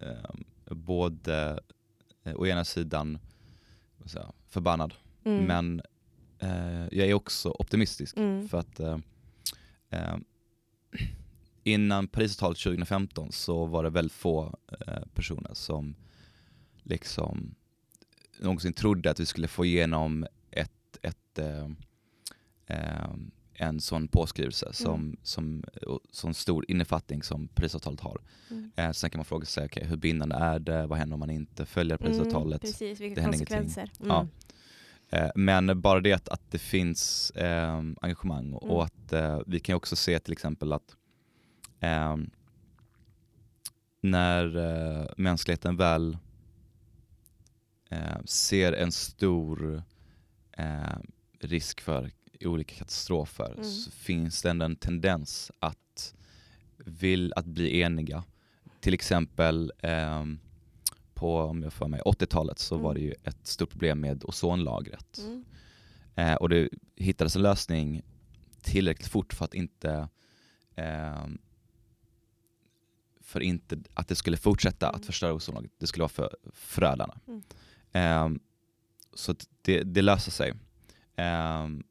[0.00, 1.58] ehm, både
[2.24, 3.18] eh, å ena sidan
[4.48, 5.44] förbannad, Mm.
[5.44, 5.82] men
[6.90, 8.16] jag är också optimistisk.
[8.16, 8.48] Mm.
[8.48, 8.98] För att eh,
[9.90, 10.16] eh,
[11.62, 15.94] innan Parisavtalet 2015 så var det väldigt få eh, personer som
[16.82, 17.54] liksom
[18.40, 21.68] någonsin trodde att vi skulle få igenom ett, ett, eh,
[22.66, 23.10] eh,
[23.54, 28.18] en sån påskrivelse som, som, och sån stor innefattning som Parisavtalet har.
[28.50, 28.70] Mm.
[28.76, 30.86] Eh, sen kan man fråga sig, okay, hur bindande är det?
[30.86, 32.64] Vad händer om man inte följer Parisavtalet?
[32.64, 33.90] Mm, precis, vilka Det konsekvenser.
[33.98, 34.26] Ja.
[35.10, 38.74] Eh, Men bara det att, att det finns eh, engagemang och, Mm.
[38.76, 40.96] och att eh, vi kan också se till exempel att
[41.80, 42.16] eh,
[44.00, 46.18] när eh, mänskligheten väl
[47.90, 49.82] eh, ser en stor
[50.52, 50.98] eh,
[51.40, 53.64] risk för olika katastrofer Mm.
[53.64, 56.14] så finns det ändå en tendens att,
[56.76, 58.24] vill, att bli eniga.
[58.80, 60.38] Till exempel ehm,
[61.16, 62.84] på om jag får mig, 80-talet så Mm.
[62.84, 65.18] var det ju ett stort problem med ozonlagret.
[65.18, 65.44] Mm.
[66.14, 68.02] Eh, och det hittades en lösning
[68.62, 70.08] tillräckligt fort för att inte
[70.76, 71.38] ehm,
[73.20, 75.00] för inte att det skulle fortsätta Mm.
[75.00, 75.72] att förstöra ozonlagret.
[75.78, 77.14] Det skulle vara för förödande.
[77.28, 77.42] Mm.
[77.92, 78.40] Ehm,
[79.14, 80.52] så det, det löser sig.
[81.16, 81.84] Ehm,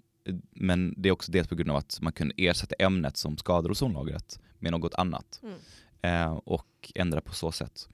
[0.51, 3.71] men det är också dels på grund av att man kunde ersätta ämnet som skadar
[3.71, 5.57] ozonlagret med något annat Mm.
[6.01, 7.89] eh, och ändra på så sätt.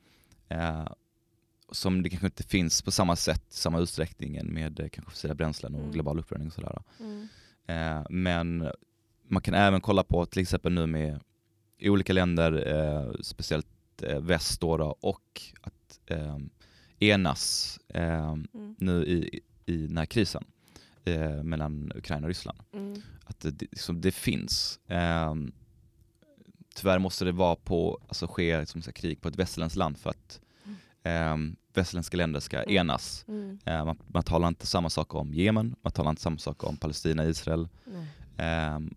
[0.49, 0.87] Eh,
[1.71, 5.73] som det kanske inte finns på samma sätt, samma utsträckning med eh, kanske fossila bränslen
[5.75, 5.91] och Mm.
[5.91, 6.81] global uppvärmning och sådär.
[6.99, 7.27] Mm.
[7.67, 8.71] Eh, men
[9.27, 11.19] man kan även kolla på till exempel nu med
[11.81, 13.67] olika länder, eh, speciellt
[14.03, 16.37] eh, väst då, då och att eh,
[16.99, 18.75] enas eh, Mm.
[18.79, 20.43] nu i, i den här krisen
[21.05, 22.59] eh, mellan Ukraina och Ryssland.
[22.73, 23.01] Mm.
[23.23, 24.79] Att det, liksom, det finns.
[26.75, 30.09] Tyvärr måste det vara på, alltså ske som sagt, krig på ett västerländskt land för
[30.09, 30.41] att
[31.03, 31.37] eh,
[31.73, 32.75] västerländska länder ska Mm.
[32.77, 33.25] enas.
[33.27, 33.59] Mm.
[33.65, 36.77] Eh, man, man talar inte samma sak om Jemen, man talar inte samma sak om
[36.77, 37.67] Palestina, Israel.
[38.37, 38.95] Ehm,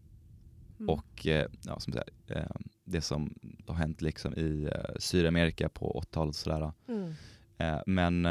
[0.79, 0.89] Mm.
[0.91, 2.43] och eh, ja, som sagt, eh,
[2.85, 3.35] det som
[3.67, 6.73] har hänt liksom i eh, Sydamerika på 80-talet och sådär.
[6.89, 7.15] Mm.
[7.59, 8.23] Eh, men,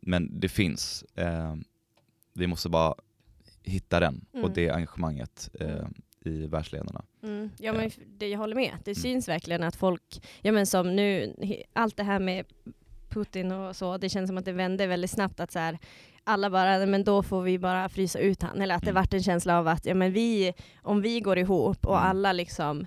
[0.00, 1.02] men det finns.
[1.14, 1.54] Eh,
[2.32, 2.94] vi måste bara
[3.62, 4.52] hitta den och Mm.
[4.54, 5.50] det engagemanget
[6.24, 7.04] i världsledarna.
[7.22, 7.50] Mm.
[7.58, 8.72] Ja, men det, jag håller med.
[8.84, 9.02] Det Mm.
[9.02, 11.34] syns verkligen att folk, ja men som nu,
[11.72, 12.44] allt det här med
[13.14, 15.78] Putin och så, det känns som att det vände väldigt snabbt att så här,
[16.24, 18.60] alla bara, "Nej, men då får vi bara frysa ut han.
[18.62, 19.02] Eller att det Mm.
[19.02, 22.08] vart en känsla av att ja, men vi, om vi går ihop och Mm.
[22.08, 22.86] alla liksom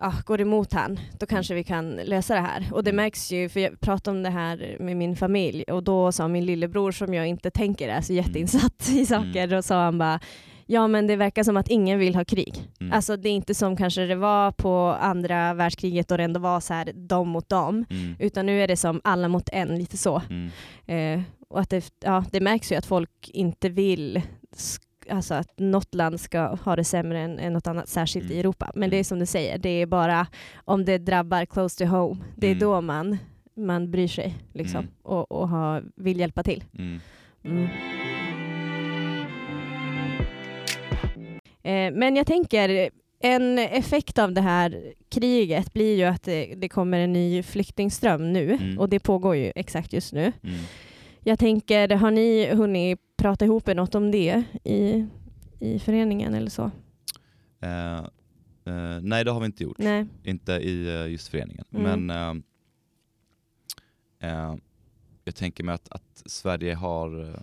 [0.00, 2.68] ja, går emot han, då kanske vi kan lösa det här.
[2.72, 3.04] Och det Mm.
[3.04, 6.46] märks ju, för jag pratade om det här med min familj och då sa min
[6.46, 10.20] lillebror som jag inte tänker är så jätteinsatt i saker, då sa han bara
[10.66, 12.62] Ja men det verkar som att ingen vill ha krig.
[12.80, 12.92] Mm.
[12.92, 16.60] Alltså det är inte som kanske det var på andra världskriget och det ändå var
[16.60, 17.84] så här dem mot dem.
[17.90, 18.16] Mm.
[18.18, 20.22] Utan nu är det som alla mot en, lite så.
[20.30, 20.50] Mm.
[20.86, 24.22] Eh, och att det, ja, det märks ju att folk inte vill
[25.10, 28.36] Alltså att något land ska ha det sämre än, än något annat, särskilt Mm.
[28.36, 28.72] i Europa.
[28.74, 30.26] Men det är som du säger, det är bara
[30.64, 32.60] om det drabbar close to home, det är Mm.
[32.60, 33.18] då man,
[33.56, 34.90] man bryr sig liksom, Mm.
[35.02, 36.64] och, och ha, vill hjälpa till.
[41.92, 46.98] Men jag tänker, en effekt av det här kriget blir ju att det, det kommer
[47.00, 48.78] en ny flyktingström nu Mm.
[48.78, 50.32] och det pågår ju exakt just nu.
[50.42, 50.56] Mm.
[51.20, 55.06] Jag tänker, har ni hunnit prata ihop er något om det i,
[55.60, 56.70] i föreningen eller så?
[57.60, 57.98] Eh,
[58.64, 60.06] eh, nej det har vi inte gjort, Nej.
[60.24, 61.64] inte i eh, just föreningen.
[61.74, 62.06] Mm.
[62.06, 62.42] Men
[64.20, 64.54] eh, eh,
[65.24, 67.34] jag tänker mig att, att Sverige har, eh,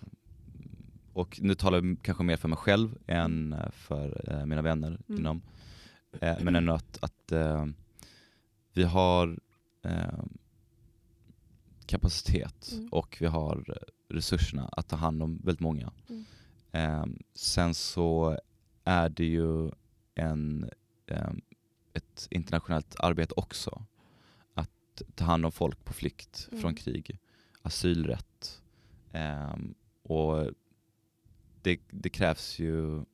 [1.12, 4.98] och nu talar jag kanske mer för mig själv än eh, för eh, mina vänner
[5.08, 5.20] Mm.
[5.20, 5.42] inom,
[6.20, 7.66] eh, men ändå att, att eh,
[8.72, 9.38] vi har
[9.82, 10.24] eh,
[11.86, 12.88] kapacitet Mm.
[12.88, 15.92] och vi har resurserna att ta hand om väldigt många.
[16.08, 16.24] Mm.
[16.72, 18.38] Eh, sen så
[18.84, 19.70] är det ju
[20.14, 20.70] en,
[21.92, 23.84] ett internationellt arbete också.
[24.54, 26.62] Att ta hand om folk på flykt Mm.
[26.62, 27.18] från krig,
[27.62, 28.62] asylrätt.
[30.02, 30.50] Och
[31.62, 33.04] det, det krävs ju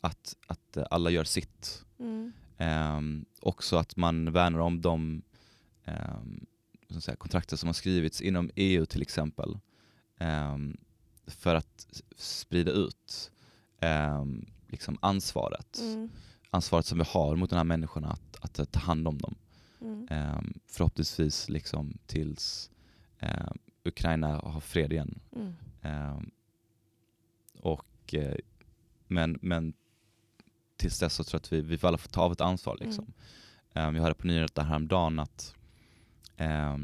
[0.00, 1.84] att, att alla gör sitt.
[1.98, 2.32] Mm.
[2.58, 3.00] Eh,
[3.40, 5.22] också att man värnar om de
[7.00, 9.58] säga, kontrakter som har skrivits inom EU till exempel.
[10.18, 10.56] Eh,
[11.26, 13.30] för att sprida ut
[14.68, 15.78] liksom ansvaret.
[15.80, 16.10] Mm.
[16.50, 19.34] Ansvaret som vi har mot de här människorna att, att, att ta hand om dem.
[19.80, 20.60] Mm.
[20.66, 22.70] Förhoppningsvis liksom tills
[23.84, 25.18] Ukraina har fred igen.
[25.36, 26.30] Mm.
[27.66, 28.34] Och, eh,
[29.06, 29.72] men, men
[30.76, 32.76] tills dess så tror jag att vi, vi får alla får ta av ett ansvar.
[32.80, 33.12] Liksom.
[33.72, 35.54] Eh, jag hörde på nyheterna häromdagen att
[36.36, 36.76] eh,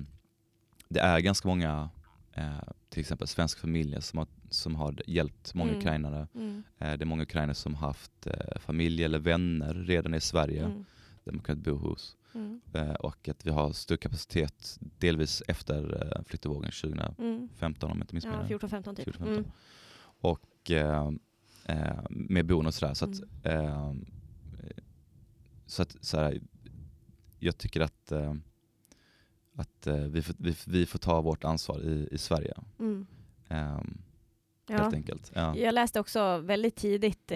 [0.88, 1.90] det är ganska många
[2.33, 5.81] eh, till exempel svenska familjer som har, som har hjälpt många Mm.
[5.81, 6.29] ukrainare.
[6.35, 6.62] Mm.
[6.79, 10.64] Eh, det är många ukrainare som har haft eh, familj eller vänner redan i Sverige
[10.64, 10.85] Mm.
[11.25, 12.16] där man kunnat bo hos.
[12.35, 12.61] Mm.
[13.01, 17.49] Och att vi har stor kapacitet delvis efter eh, flyktingvågen 2015 Mm.
[17.92, 18.59] om jag inte missminner Ja, mig.
[18.59, 19.07] 14-15 typ.
[19.09, 19.29] 14-15.
[19.29, 19.45] Mm.
[20.21, 21.11] Och eh,
[21.64, 22.94] eh, med och sådär.
[22.94, 23.44] Så att, Mm.
[23.44, 23.94] eh,
[25.66, 26.40] så att så här,
[27.38, 28.12] jag tycker att,
[29.55, 32.55] att vi, får, vi, vi får ta vårt ansvar i, i Sverige.
[32.79, 33.07] Mm.
[33.48, 33.79] Eh,
[34.66, 34.79] Ja.
[34.79, 35.33] Helt enkelt.
[35.35, 35.57] Ja.
[35.57, 37.33] Jag läste också väldigt tidigt,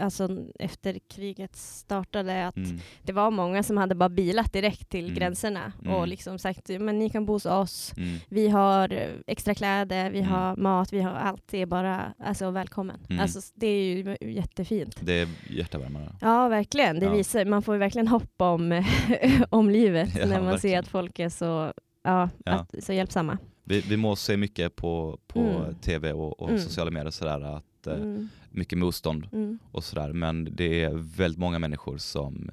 [0.00, 0.28] alltså
[0.58, 2.78] efter kriget startade, att Mm.
[3.02, 5.14] det var många som hade bara bilat direkt till Mm.
[5.14, 5.94] gränserna Mm.
[5.94, 7.92] och liksom sagt men ni kan bo hos oss.
[7.96, 8.18] Mm.
[8.28, 10.30] Vi har eh, extra kläder, vi Mm.
[10.30, 11.42] har mat, vi har allt.
[11.50, 13.00] Det är bara alltså, välkommen.
[13.10, 13.22] Mm.
[13.22, 14.96] Alltså, det är ju jättefint.
[15.00, 16.16] Det är hjärtevärmare.
[16.20, 16.98] Ja, verkligen.
[17.00, 17.12] Det Ja.
[17.12, 18.84] visar, man får ju verkligen hopp om,
[19.50, 20.80] om livet Ja, när man ser verkligen.
[20.80, 21.72] att folk är så,
[22.04, 22.52] ja, Ja.
[22.52, 23.38] Att, så hjälpsamma.
[23.64, 25.74] Vi, vi må se mycket på, på Mm.
[25.74, 26.60] tv och, och Mm.
[26.60, 28.28] sociala medier sådär, att eh, Mm.
[28.50, 29.58] mycket motstånd Mm.
[29.72, 30.12] och sådär.
[30.12, 32.50] Men det är väldigt många människor som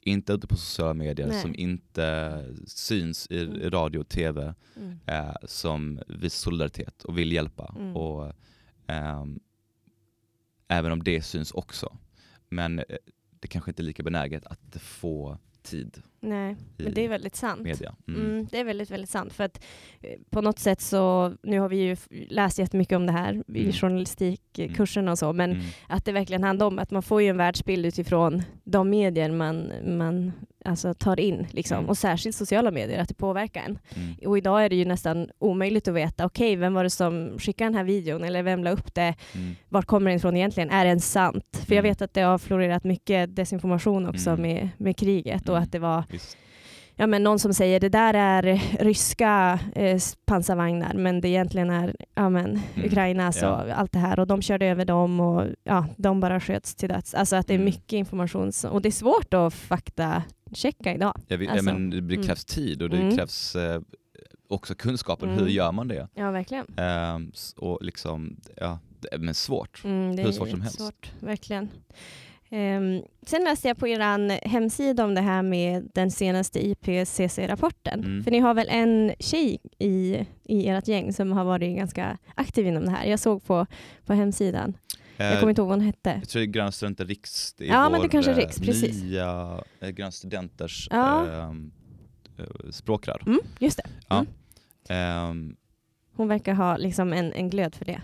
[0.00, 1.42] inte ute på sociala medier, Nej.
[1.42, 3.70] som inte syns i Mm.
[3.70, 4.98] radio och tv, Mm.
[5.06, 7.64] eh, som visar solidaritet och vill hjälpa.
[7.94, 8.32] Och,
[8.86, 9.40] ehm,
[10.68, 11.96] även om det syns också.
[12.48, 12.84] Men eh,
[13.40, 17.62] det kanske inte är lika benäget att få tid Nej, men det är väldigt sant.
[17.62, 17.94] media.
[18.08, 18.20] Mm.
[18.20, 19.32] Mm, det är väldigt, väldigt sant.
[19.32, 19.64] För att
[20.00, 21.96] eh, på något sätt så, nu har vi ju
[22.28, 23.72] läst jättemycket om det här i Mm.
[23.72, 25.62] journalistikkurserna och så, men Mm.
[25.88, 29.72] att det verkligen handlar om att man får ju en världsbild utifrån de medier man,
[29.98, 30.32] man
[30.64, 31.46] alltså, tar in.
[31.50, 31.76] Liksom.
[31.78, 31.88] Mm.
[31.90, 33.78] Och särskilt sociala medier, att det påverkar en.
[33.96, 34.14] Mm.
[34.26, 37.66] Och idag är det ju nästan omöjligt att veta, okej, vem var det som skickade
[37.70, 38.24] den här videon?
[38.24, 39.14] Eller vem la upp det?
[39.34, 39.54] Mm.
[39.68, 40.70] Vart kommer den ifrån egentligen?
[40.70, 41.44] Är den sant?
[41.66, 41.90] För jag Mm.
[41.90, 44.42] vet att det har florerat mycket desinformation också Mm.
[44.42, 45.62] med, med kriget och Mm.
[45.62, 46.36] att det var Visst.
[46.96, 51.96] ja, men någon som säger det där är ryska eh, pansarvagnar men det egentligen är
[52.14, 52.60] ja, men, Mm.
[52.86, 53.64] Ukrainas Ja.
[53.74, 57.14] allt det här och de körde över dem och ja, de bara sköts till döds.
[57.14, 57.64] Alltså att det är Mm.
[57.64, 59.54] mycket information som, och det är svårt att
[60.54, 61.20] faktachecka idag.
[61.28, 62.22] Jag vet, Alltså, ja, men det mm.
[62.22, 63.16] krävs tid och det Mm.
[63.16, 63.80] krävs eh,
[64.48, 65.28] också kunskapen.
[65.28, 65.40] Mm.
[65.40, 66.08] Hur gör man det?
[66.14, 66.66] Ja, verkligen.
[66.76, 68.78] Ehm, och liksom, ja,
[69.18, 69.84] men svårt.
[69.84, 70.78] Mm, det Hur svårt som helst.
[70.78, 71.68] svårt, verkligen.
[72.50, 78.04] Ehm, sen läste jag på er hemsida om det här med den senaste IPCC-rapporten.
[78.04, 78.24] Mm.
[78.24, 82.66] För ni har väl en tjej i, i ert gäng som har varit ganska aktiv
[82.66, 83.04] inom det här.
[83.06, 83.66] Jag såg på,
[84.06, 84.74] på hemsidan.
[85.16, 86.10] Jag Eh, kommer inte ihåg vad hon hette.
[86.20, 88.34] jag tror det är Gröna Studenter Riks, det är Ja, vår men det kanske är
[88.38, 89.02] eh, Riks, precis.
[89.02, 91.26] nya eh, Gröna Studenters Ja.
[91.28, 91.72] ehm,
[92.38, 93.22] eh, språkrör.
[93.26, 93.88] Mm, just det.
[94.08, 94.26] Ja.
[94.88, 95.30] Mm.
[95.30, 95.56] Ehm,
[96.16, 98.02] Hon verkar ha liksom en, en glöd för det.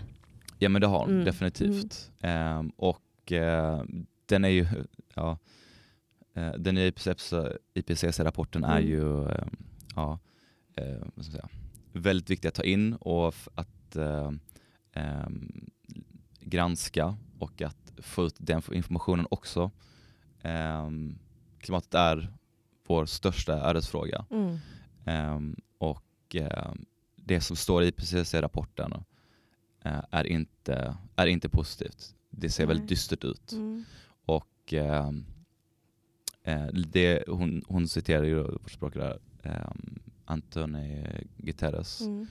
[0.59, 1.25] ja men det har hon Mm.
[1.25, 2.11] definitivt.
[2.21, 3.83] Ehm, och eh,
[4.25, 4.65] den är ju,
[5.15, 5.37] ja,
[6.35, 6.91] eh, den nya
[7.73, 8.89] IPCC-rapporten är Mm.
[8.89, 9.45] ju eh,
[9.95, 10.19] ja,
[10.75, 11.49] eh, vad ska jag säga,
[11.93, 14.31] väldigt viktig att ta in och att eh,
[14.93, 15.69] ehm,
[16.41, 19.71] granska och att få ut den informationen också.
[20.41, 21.19] Ehm,
[21.59, 22.33] klimatet är
[22.87, 24.57] vår största ödesfråga Mm.
[25.05, 28.93] Ehm, och ehm, det som står i IPCC-rapporten
[29.81, 32.15] eh, är, inte, är inte positivt.
[32.29, 32.67] Det ser Nej.
[32.67, 33.51] väldigt dystert ut.
[33.51, 33.83] Mm.
[34.25, 35.11] Och eh,
[36.87, 39.19] det, hon, hon citerar ju vårt språkrör
[40.25, 42.27] Antonio Guterres, Mm.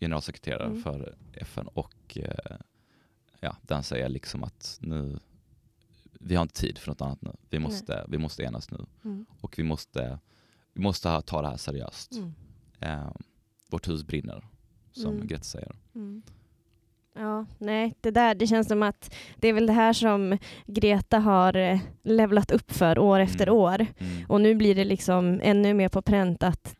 [0.00, 0.82] Generalsekreterare Mm.
[0.82, 2.56] för FN och eh,
[3.40, 5.18] ja, den säger liksom att nu,
[6.20, 7.30] vi har inte tid för något annat nu.
[7.50, 9.26] Vi måste, vi måste enas nu Mm.
[9.40, 10.18] och vi måste,
[10.72, 12.12] vi måste ha- ta det här seriöst.
[12.12, 12.34] Mm.
[12.80, 13.12] Eh,
[13.70, 14.44] vårt hus brinner,
[14.92, 15.26] som Mm.
[15.26, 15.72] Greta säger.
[15.94, 16.22] Mm.
[17.16, 21.18] Ja, nej, det där, det känns som att det är väl det här som Greta
[21.18, 23.54] har eh, levlat upp för år efter Mm.
[23.58, 23.86] år.
[23.98, 24.24] Mm.
[24.30, 26.76] Och nu blir det liksom ännu mer på pränt att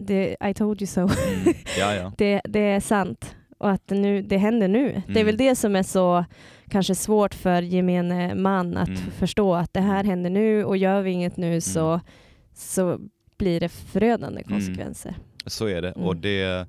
[0.00, 1.00] det, I told you so.
[1.00, 1.54] Mm.
[1.78, 2.12] Ja, ja.
[2.18, 5.02] det, det är sant och att nu, det händer nu.
[5.06, 5.26] Det är Mm.
[5.26, 6.24] väl det som är så
[6.68, 9.00] kanske svårt för gemene man att Mm.
[9.18, 12.00] förstå att det här händer nu och gör vi inget nu så,
[12.54, 12.98] så
[13.38, 14.48] blir det förödande Mm.
[14.60, 15.14] konsekvenser.
[15.46, 15.90] Så är det.
[15.92, 16.06] Mm.
[16.06, 16.66] Och det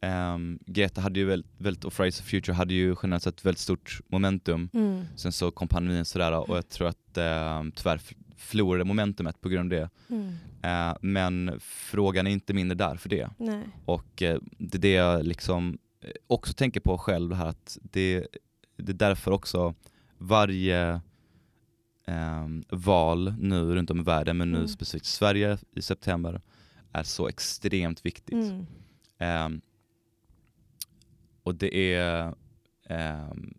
[0.00, 3.58] ehm, Greta hade ju väldigt, väldigt, och Fridays for Future hade ju generellt sett väldigt
[3.60, 4.68] stort momentum.
[4.72, 5.04] Mm.
[5.16, 8.00] Sen så kom pandemin sådär och jag tror att eh, tyvärr
[8.36, 9.90] förlorade momentumet på grund av det.
[10.14, 10.32] Mm.
[10.62, 13.30] Eh, men frågan är inte mindre där för det.
[13.38, 13.62] Nej.
[13.84, 18.26] Och eh, det är det jag liksom eh, också tänker på själv här att det,
[18.76, 19.74] det är därför också
[20.18, 21.00] varje
[22.06, 24.68] ehm, val nu runt om i världen, men nu Mm.
[24.68, 26.40] specifikt Sverige i september,
[26.92, 28.44] är så extremt viktigt.
[28.44, 28.66] Mm.
[29.18, 29.60] Ehm,
[31.50, 32.34] och det är
[33.30, 33.54] um,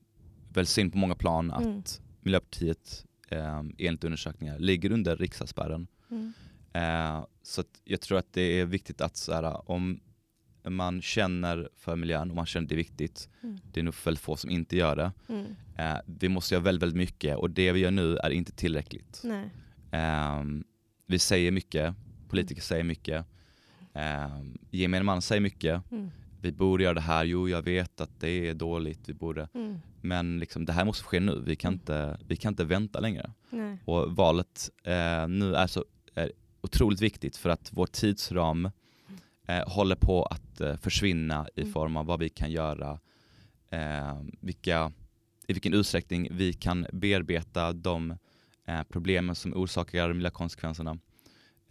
[0.53, 1.83] väl synd på många plan att Mm.
[2.21, 5.87] Miljöpartiet um, enligt undersökningar ligger under riksdagsspärren.
[6.11, 6.33] Mm.
[6.73, 9.99] Eh, så jag tror att det är viktigt att så här, om
[10.63, 13.57] man känner för miljön och man känner att det är viktigt, Mm.
[13.73, 15.11] det är nog väldigt få som inte gör det.
[15.29, 15.45] Mm.
[15.77, 19.23] Eh, vi måste göra väldigt, väldigt mycket och det vi gör nu är inte tillräckligt.
[19.91, 20.63] Ehm,
[21.07, 21.95] vi säger mycket,
[22.29, 23.25] politiker säger mycket,
[23.93, 26.11] um, gemene man säger mycket, Mm.
[26.41, 29.79] Vi borde göra det här, jo jag vet att det är dåligt, vi borde, Mm.
[30.01, 33.31] men liksom, det här måste ske nu, vi kan, inte, vi kan inte vänta längre.
[33.49, 33.77] Nej.
[33.85, 38.69] Och valet eh, nu är så är otroligt viktigt för att vår tidsram
[39.47, 41.73] eh, håller på att eh, försvinna i Mm.
[41.73, 42.99] form av vad vi kan göra,
[43.69, 44.91] eh, vilka,
[45.47, 48.17] i vilken utsträckning vi kan bearbeta de
[48.65, 50.97] eh, problemen som orsakar miljökonsekvenserna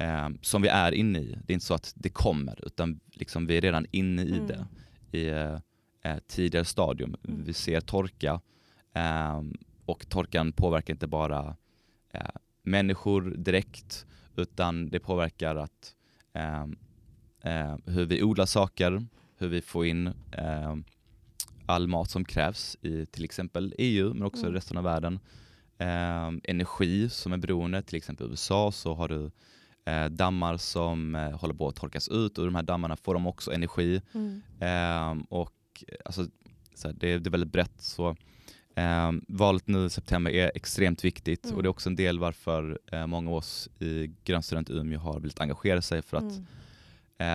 [0.00, 1.38] eh, som vi är inne i.
[1.46, 4.46] Det är inte så att det kommer utan liksom vi är redan inne i Mm.
[4.46, 4.66] det
[5.18, 5.28] i
[6.02, 7.16] eh, tidigare stadium.
[7.28, 7.44] Mm.
[7.44, 8.40] Vi ser torka
[8.94, 9.42] eh,
[9.86, 11.56] och torkan påverkar inte bara
[12.12, 12.20] eh,
[12.62, 15.94] människor direkt utan det påverkar att
[16.32, 16.62] eh,
[17.42, 19.06] eh, hur vi odlar saker,
[19.38, 20.76] hur vi får in eh,
[21.66, 24.54] all mat som krävs i till exempel EU men också Mm.
[24.54, 25.20] resten av världen.
[25.78, 29.30] Eh, energi som är beroende, till exempel USA så har du
[29.84, 33.26] eh, dammar som eh, håller på att torkas ut och de här dammarna får de
[33.26, 34.02] också energi.
[34.14, 34.42] Mm.
[34.60, 36.26] Ehm, och eh, alltså,
[36.74, 37.80] så här, det, det är väldigt brett.
[37.80, 38.16] Så,
[38.74, 41.56] ehm, valet nu i september är extremt viktigt Mm.
[41.56, 44.98] och det är också en del varför eh, många av oss i Grön Student Umeå
[45.00, 46.46] har velat engagera sig för att Mm.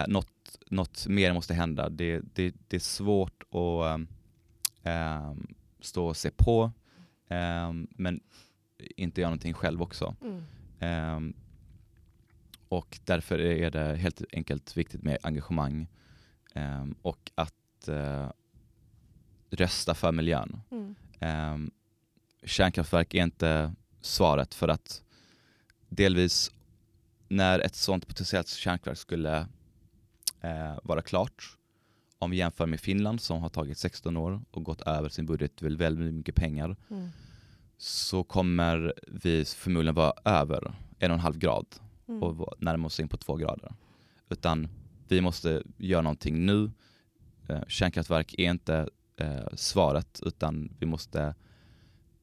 [0.01, 1.89] eh, något, något mer måste hända.
[1.89, 4.07] Det, det, det är svårt att
[4.83, 5.47] ehm,
[5.79, 6.71] stå och se på
[7.29, 8.19] ehm, men
[8.97, 10.15] inte göra någonting själv också.
[10.21, 10.43] Mm.
[10.79, 11.33] Ehm,
[12.75, 15.87] och därför är det helt enkelt viktigt med engagemang
[16.53, 18.29] ehm, och att eh,
[19.49, 20.61] rösta för miljön.
[20.71, 20.95] Mm.
[21.19, 21.71] Ehm,
[22.43, 25.03] kärnkraftverk är inte svaret för att
[25.89, 26.51] delvis
[27.27, 29.37] när ett sådant potentiellt kärnkraftverk skulle
[30.41, 31.57] eh, vara klart
[32.19, 35.61] om vi jämför med Finland som har tagit 16 år och gått över sin budget
[35.61, 37.09] väldigt, väldigt mycket pengar Mm.
[37.77, 41.65] så kommer vi förmodligen vara över en och en halv grad
[42.07, 42.23] Mm.
[42.23, 43.73] och närma oss in på två grader.
[44.29, 44.67] Utan
[45.07, 46.71] vi måste göra någonting nu.
[47.49, 51.35] Eh, kärnkraftverk är inte eh, svaret utan vi måste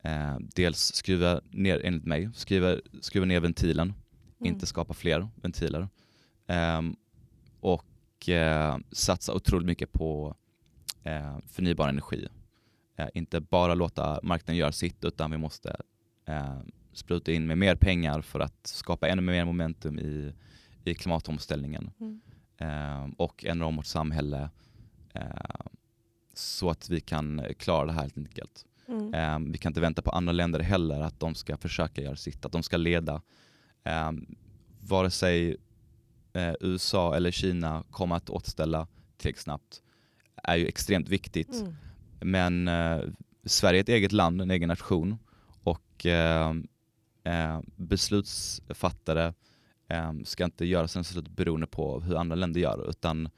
[0.02, 3.94] eh, dels skruva ner, enligt mig, skruva, skruva ner ventilen,
[4.40, 4.54] Mm.
[4.54, 5.88] inte skapa fler ventiler.
[6.46, 6.96] Ehm,
[7.60, 10.36] och eh, satsa otroligt mycket på
[11.02, 12.28] eh, förnybar energi.
[12.96, 15.76] Eh, inte bara låta marknaden göra sitt utan vi måste
[16.92, 20.32] spruta in med mer pengar för att skapa ännu mer momentum i,
[20.84, 22.20] i klimatomställningen Mm.
[22.58, 24.50] eh, och ändra om vårt samhälle
[25.12, 25.22] eh,
[26.34, 28.64] så att vi kan klara det här helt enkelt.
[28.88, 29.14] Mm.
[29.14, 32.44] Eh, vi kan inte vänta på andra länder heller att de ska försöka göra sitt,
[32.44, 33.22] att de ska leda.
[33.84, 34.10] Eh,
[34.80, 35.56] vare sig
[36.32, 38.86] eh, USA eller Kina kommer att återställa
[39.16, 39.82] tillräckligt snabbt
[40.42, 41.52] är ju extremt viktigt.
[41.60, 41.74] Mm.
[42.20, 43.08] Men eh,
[43.44, 45.18] Sverige är ett eget land, en egen nation
[45.62, 46.54] och eh,
[47.24, 49.34] eh, beslutsfattare
[49.88, 53.28] eh, ska inte göra sina beslut beroende på hur andra länder gör utan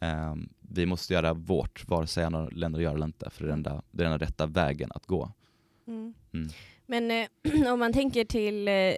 [0.00, 3.48] eh, vi måste göra vårt vare sig andra länder gör eller inte för det är
[3.48, 5.32] den enda, det är den rätta vägen att gå.
[5.86, 6.14] Mm.
[6.32, 6.48] Mm.
[6.86, 7.26] Men eh,
[7.72, 8.94] om man tänker till eh,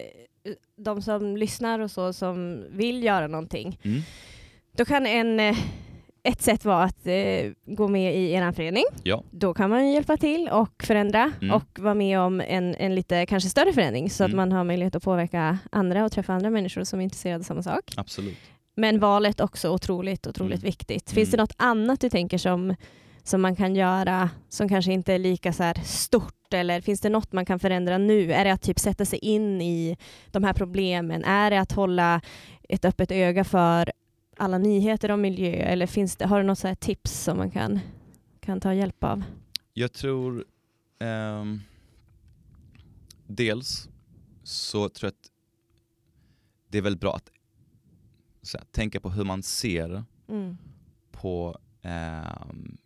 [0.75, 4.01] de som lyssnar och så som vill göra någonting, Mm.
[4.71, 5.57] då kan en, eh,
[6.29, 8.83] ett sätt vara att eh, gå med i er förening.
[9.03, 9.23] Ja.
[9.31, 11.55] Då kan man hjälpa till och förändra Mm.
[11.55, 14.37] och vara med om en, en lite kanske större förändring så att Mm.
[14.37, 17.63] man har möjlighet att påverka andra och träffa andra människor som är intresserade av samma
[17.63, 17.93] sak.
[17.97, 18.37] Absolut.
[18.75, 20.65] Men valet också otroligt, otroligt Mm.
[20.65, 21.11] viktigt.
[21.11, 21.37] Finns Mm.
[21.37, 22.75] det något annat du tänker som,
[23.23, 26.53] som man kan göra som kanske inte är lika så här stort?
[26.53, 28.33] Eller finns det något man kan förändra nu?
[28.33, 29.97] Är det att typ sätta sig in i
[30.31, 31.23] de här problemen?
[31.23, 32.21] Är det att hålla
[32.69, 33.91] ett öppet öga för
[34.39, 35.51] alla nyheter om miljö?
[35.51, 37.79] Eller finns det, har du något så tips som man kan,
[38.39, 39.23] kan ta hjälp av?
[39.73, 40.45] Jag tror
[40.99, 41.59] ehm,
[43.27, 43.89] dels
[44.43, 45.31] så tror jag att
[46.67, 47.29] det är väldigt bra att
[48.53, 50.57] här, tänka på hur man ser Mm.
[51.11, 52.77] på ehm,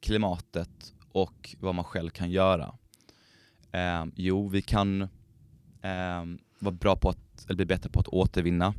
[0.00, 2.74] klimatet och vad man själv kan göra.
[3.72, 5.08] Ehm, jo, vi kan
[5.82, 8.74] ehm, vara bra på att, eller bli bättre på att återvinna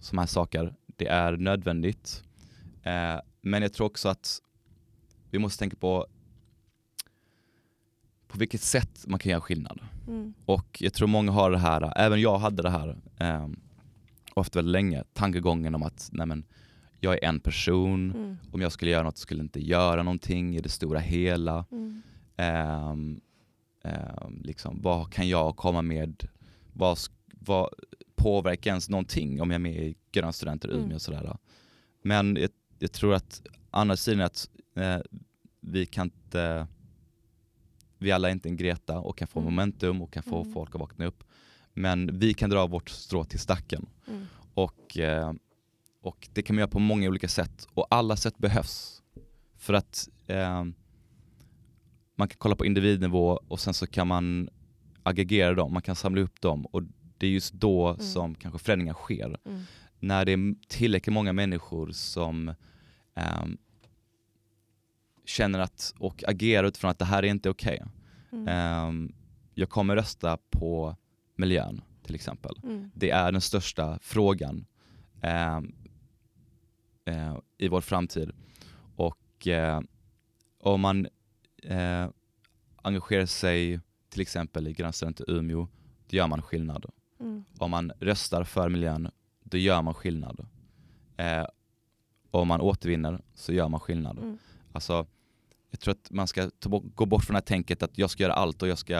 [0.00, 0.74] sådana här saker.
[0.96, 2.22] Det är nödvändigt.
[2.82, 4.40] Eh, men jag tror också att
[5.30, 6.06] vi måste tänka på
[8.28, 9.80] på vilket sätt man kan göra skillnad.
[10.08, 10.34] Mm.
[10.46, 13.48] Och jag tror många har det här, även jag hade det här eh,
[14.34, 16.44] ofta väldigt länge, tankegången om att nej men,
[17.00, 18.36] jag är en person, Mm.
[18.52, 21.64] om jag skulle göra något skulle jag inte göra någonting i det stora hela.
[21.70, 22.02] Mm.
[22.36, 23.20] Ehm,
[23.84, 26.28] ehm, liksom, vad kan jag komma med?
[26.72, 27.68] Vad, vad
[28.24, 30.80] påverkar ens någonting om jag är med i Gröna Studenter Mm.
[30.84, 31.36] Umeå och sådär.
[32.02, 34.98] Men jag, jag tror att andra sidan är att eh,
[35.60, 36.66] vi kan inte,
[37.98, 39.52] vi alla är inte en Greta och kan få Mm.
[39.52, 40.52] momentum och kan få Mm.
[40.52, 41.24] folk att vakna upp.
[41.74, 43.86] Men vi kan dra vårt strå till stacken.
[44.08, 44.26] Mm.
[44.54, 45.32] Och, eh,
[46.02, 49.02] och det kan man göra på många olika sätt och alla sätt behövs.
[49.56, 50.64] För att eh,
[52.16, 54.48] man kan kolla på individnivå och sen så kan man
[55.02, 56.82] aggregera dem, man kan samla upp dem och
[57.18, 58.00] det är just då Mm.
[58.00, 59.36] som kanske förändringar sker.
[59.44, 59.62] Mm.
[60.00, 62.54] När det är tillräckligt många människor som
[63.14, 63.58] ehm,
[65.24, 67.82] känner att och agerar utifrån att det här är inte okej.
[68.32, 68.48] Mm.
[68.48, 69.12] Ehm,
[69.54, 70.96] jag kommer rösta på
[71.36, 72.90] miljön till exempel Mm.
[72.94, 74.66] det är den största frågan
[75.22, 75.56] eh,
[77.04, 78.30] eh, i vår framtid.
[78.96, 79.80] Och eh,
[80.60, 81.06] om man
[81.62, 82.08] eh,
[82.82, 85.68] engagerar sig till exempel i Gröna Studenter Umeå,
[86.08, 86.86] då gör man skillnad.
[87.24, 87.44] Mm.
[87.58, 89.10] Om man röstar för miljön,
[89.44, 90.46] då gör man skillnad.
[91.16, 91.44] Eh,
[92.30, 94.18] om man återvinner så gör man skillnad.
[94.18, 94.38] Mm.
[94.72, 95.06] Alltså,
[95.70, 96.50] jag tror att man ska
[96.94, 98.94] gå bort från det här tänket att jag ska göra allt och jag ska,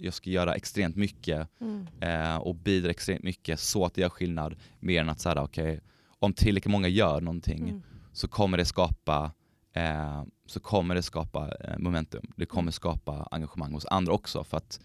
[0.00, 1.86] jag ska göra extremt mycket Mm.
[2.00, 5.38] eh, och bidra extremt mycket så att det gör skillnad mer än att så här,
[5.44, 5.80] okej,
[6.18, 7.82] om tillräckligt många gör någonting Mm.
[8.12, 9.32] så kommer det skapa
[9.72, 12.32] eh, så kommer det skapa eh, momentum.
[12.36, 14.80] Det kommer skapa engagemang hos andra också för att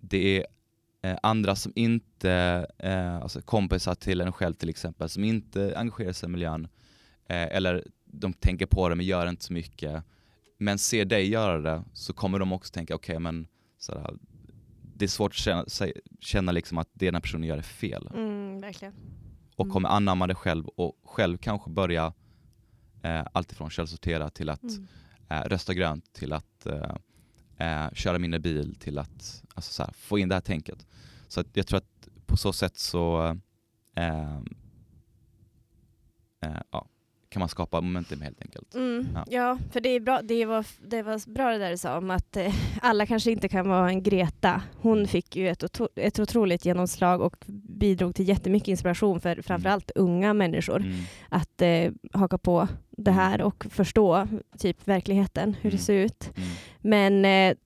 [0.00, 0.46] det är
[1.04, 6.12] eh, andra som inte, eh, alltså kompisar till en själv till exempel, som inte engagerar
[6.12, 6.64] sig i miljön
[7.28, 10.04] eh, eller de tänker på det men gör inte så mycket
[10.58, 13.46] men ser dig göra det så kommer de också tänka okej men
[13.78, 14.10] sådär,
[14.96, 15.64] det är svårt att känna,
[16.20, 18.60] känna liksom att det den här personen gör är fel Mm.
[18.60, 18.94] Verkligen.
[19.56, 19.72] och Mm.
[19.72, 22.12] kommer anamma det själv och själv kanske börja
[23.02, 24.86] eh, alltifrån källsortera till att Mm.
[25.30, 26.66] eh, rösta grönt till att
[27.58, 30.86] eh, köra mindre bil till att alltså så här, få in det här tänket.
[31.28, 33.36] Så att jag tror att på så sätt så
[33.94, 34.38] eh,
[36.40, 36.88] eh, ja,
[37.34, 38.74] kan man skapa momentum helt enkelt.
[38.74, 39.24] Mm, Ja.
[39.30, 39.58] ja.
[39.72, 42.36] för det, är bra, det, var, det var bra det där du sa om att
[42.36, 44.62] eh, alla kanske inte kan vara en Greta.
[44.80, 47.36] Hon fick ju ett, otro, ett otroligt genomslag och
[47.78, 53.42] bidrog till jättemycket inspiration för framförallt unga människor Mm, att eh, haka på det här
[53.42, 54.28] och förstå
[54.58, 55.84] typ verkligheten, hur det Mm.
[55.84, 56.30] ser ut.
[56.36, 56.48] mm,
[56.80, 57.56] Men eh,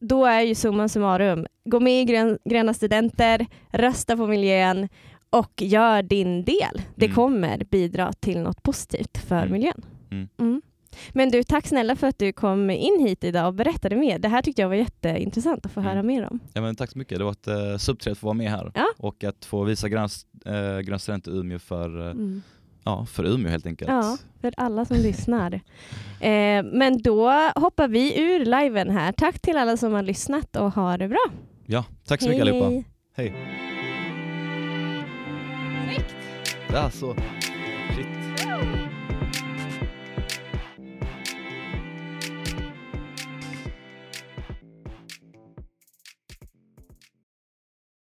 [0.00, 4.88] då är ju summan summarum, gå med i grön, Gröna Studenter, rösta på miljön
[5.32, 6.82] och gör din del.
[6.96, 7.14] Det Mm.
[7.14, 9.52] kommer bidra till något positivt för Mm.
[9.52, 9.82] miljön.
[10.10, 10.28] Mm.
[10.40, 10.62] Mm.
[11.12, 14.18] Men du, tack snälla för att du kom in hit idag och berättade mer.
[14.18, 15.90] Det här tyckte jag var jätteintressant att få Mm.
[15.92, 16.40] höra mer om.
[16.52, 18.72] Ja, men tack så mycket, det var ett eh, supertrevligt att få vara med här
[18.74, 18.86] Ja.
[18.98, 19.92] och att få visa eh,
[20.80, 22.42] Gröna Studenter Umeå för, Mm.
[22.84, 23.90] ja, för Umeå helt enkelt.
[23.90, 25.60] Ja, för alla som lyssnar.
[26.20, 29.12] Eh, men då hoppar vi ur liven här.
[29.12, 31.24] Tack till alla som har lyssnat och ha det bra.
[31.66, 32.82] ja tack så mycket allihopa.
[33.16, 33.34] hej.
[36.72, 37.14] Det Ja, så.
[37.94, 38.21] Shit.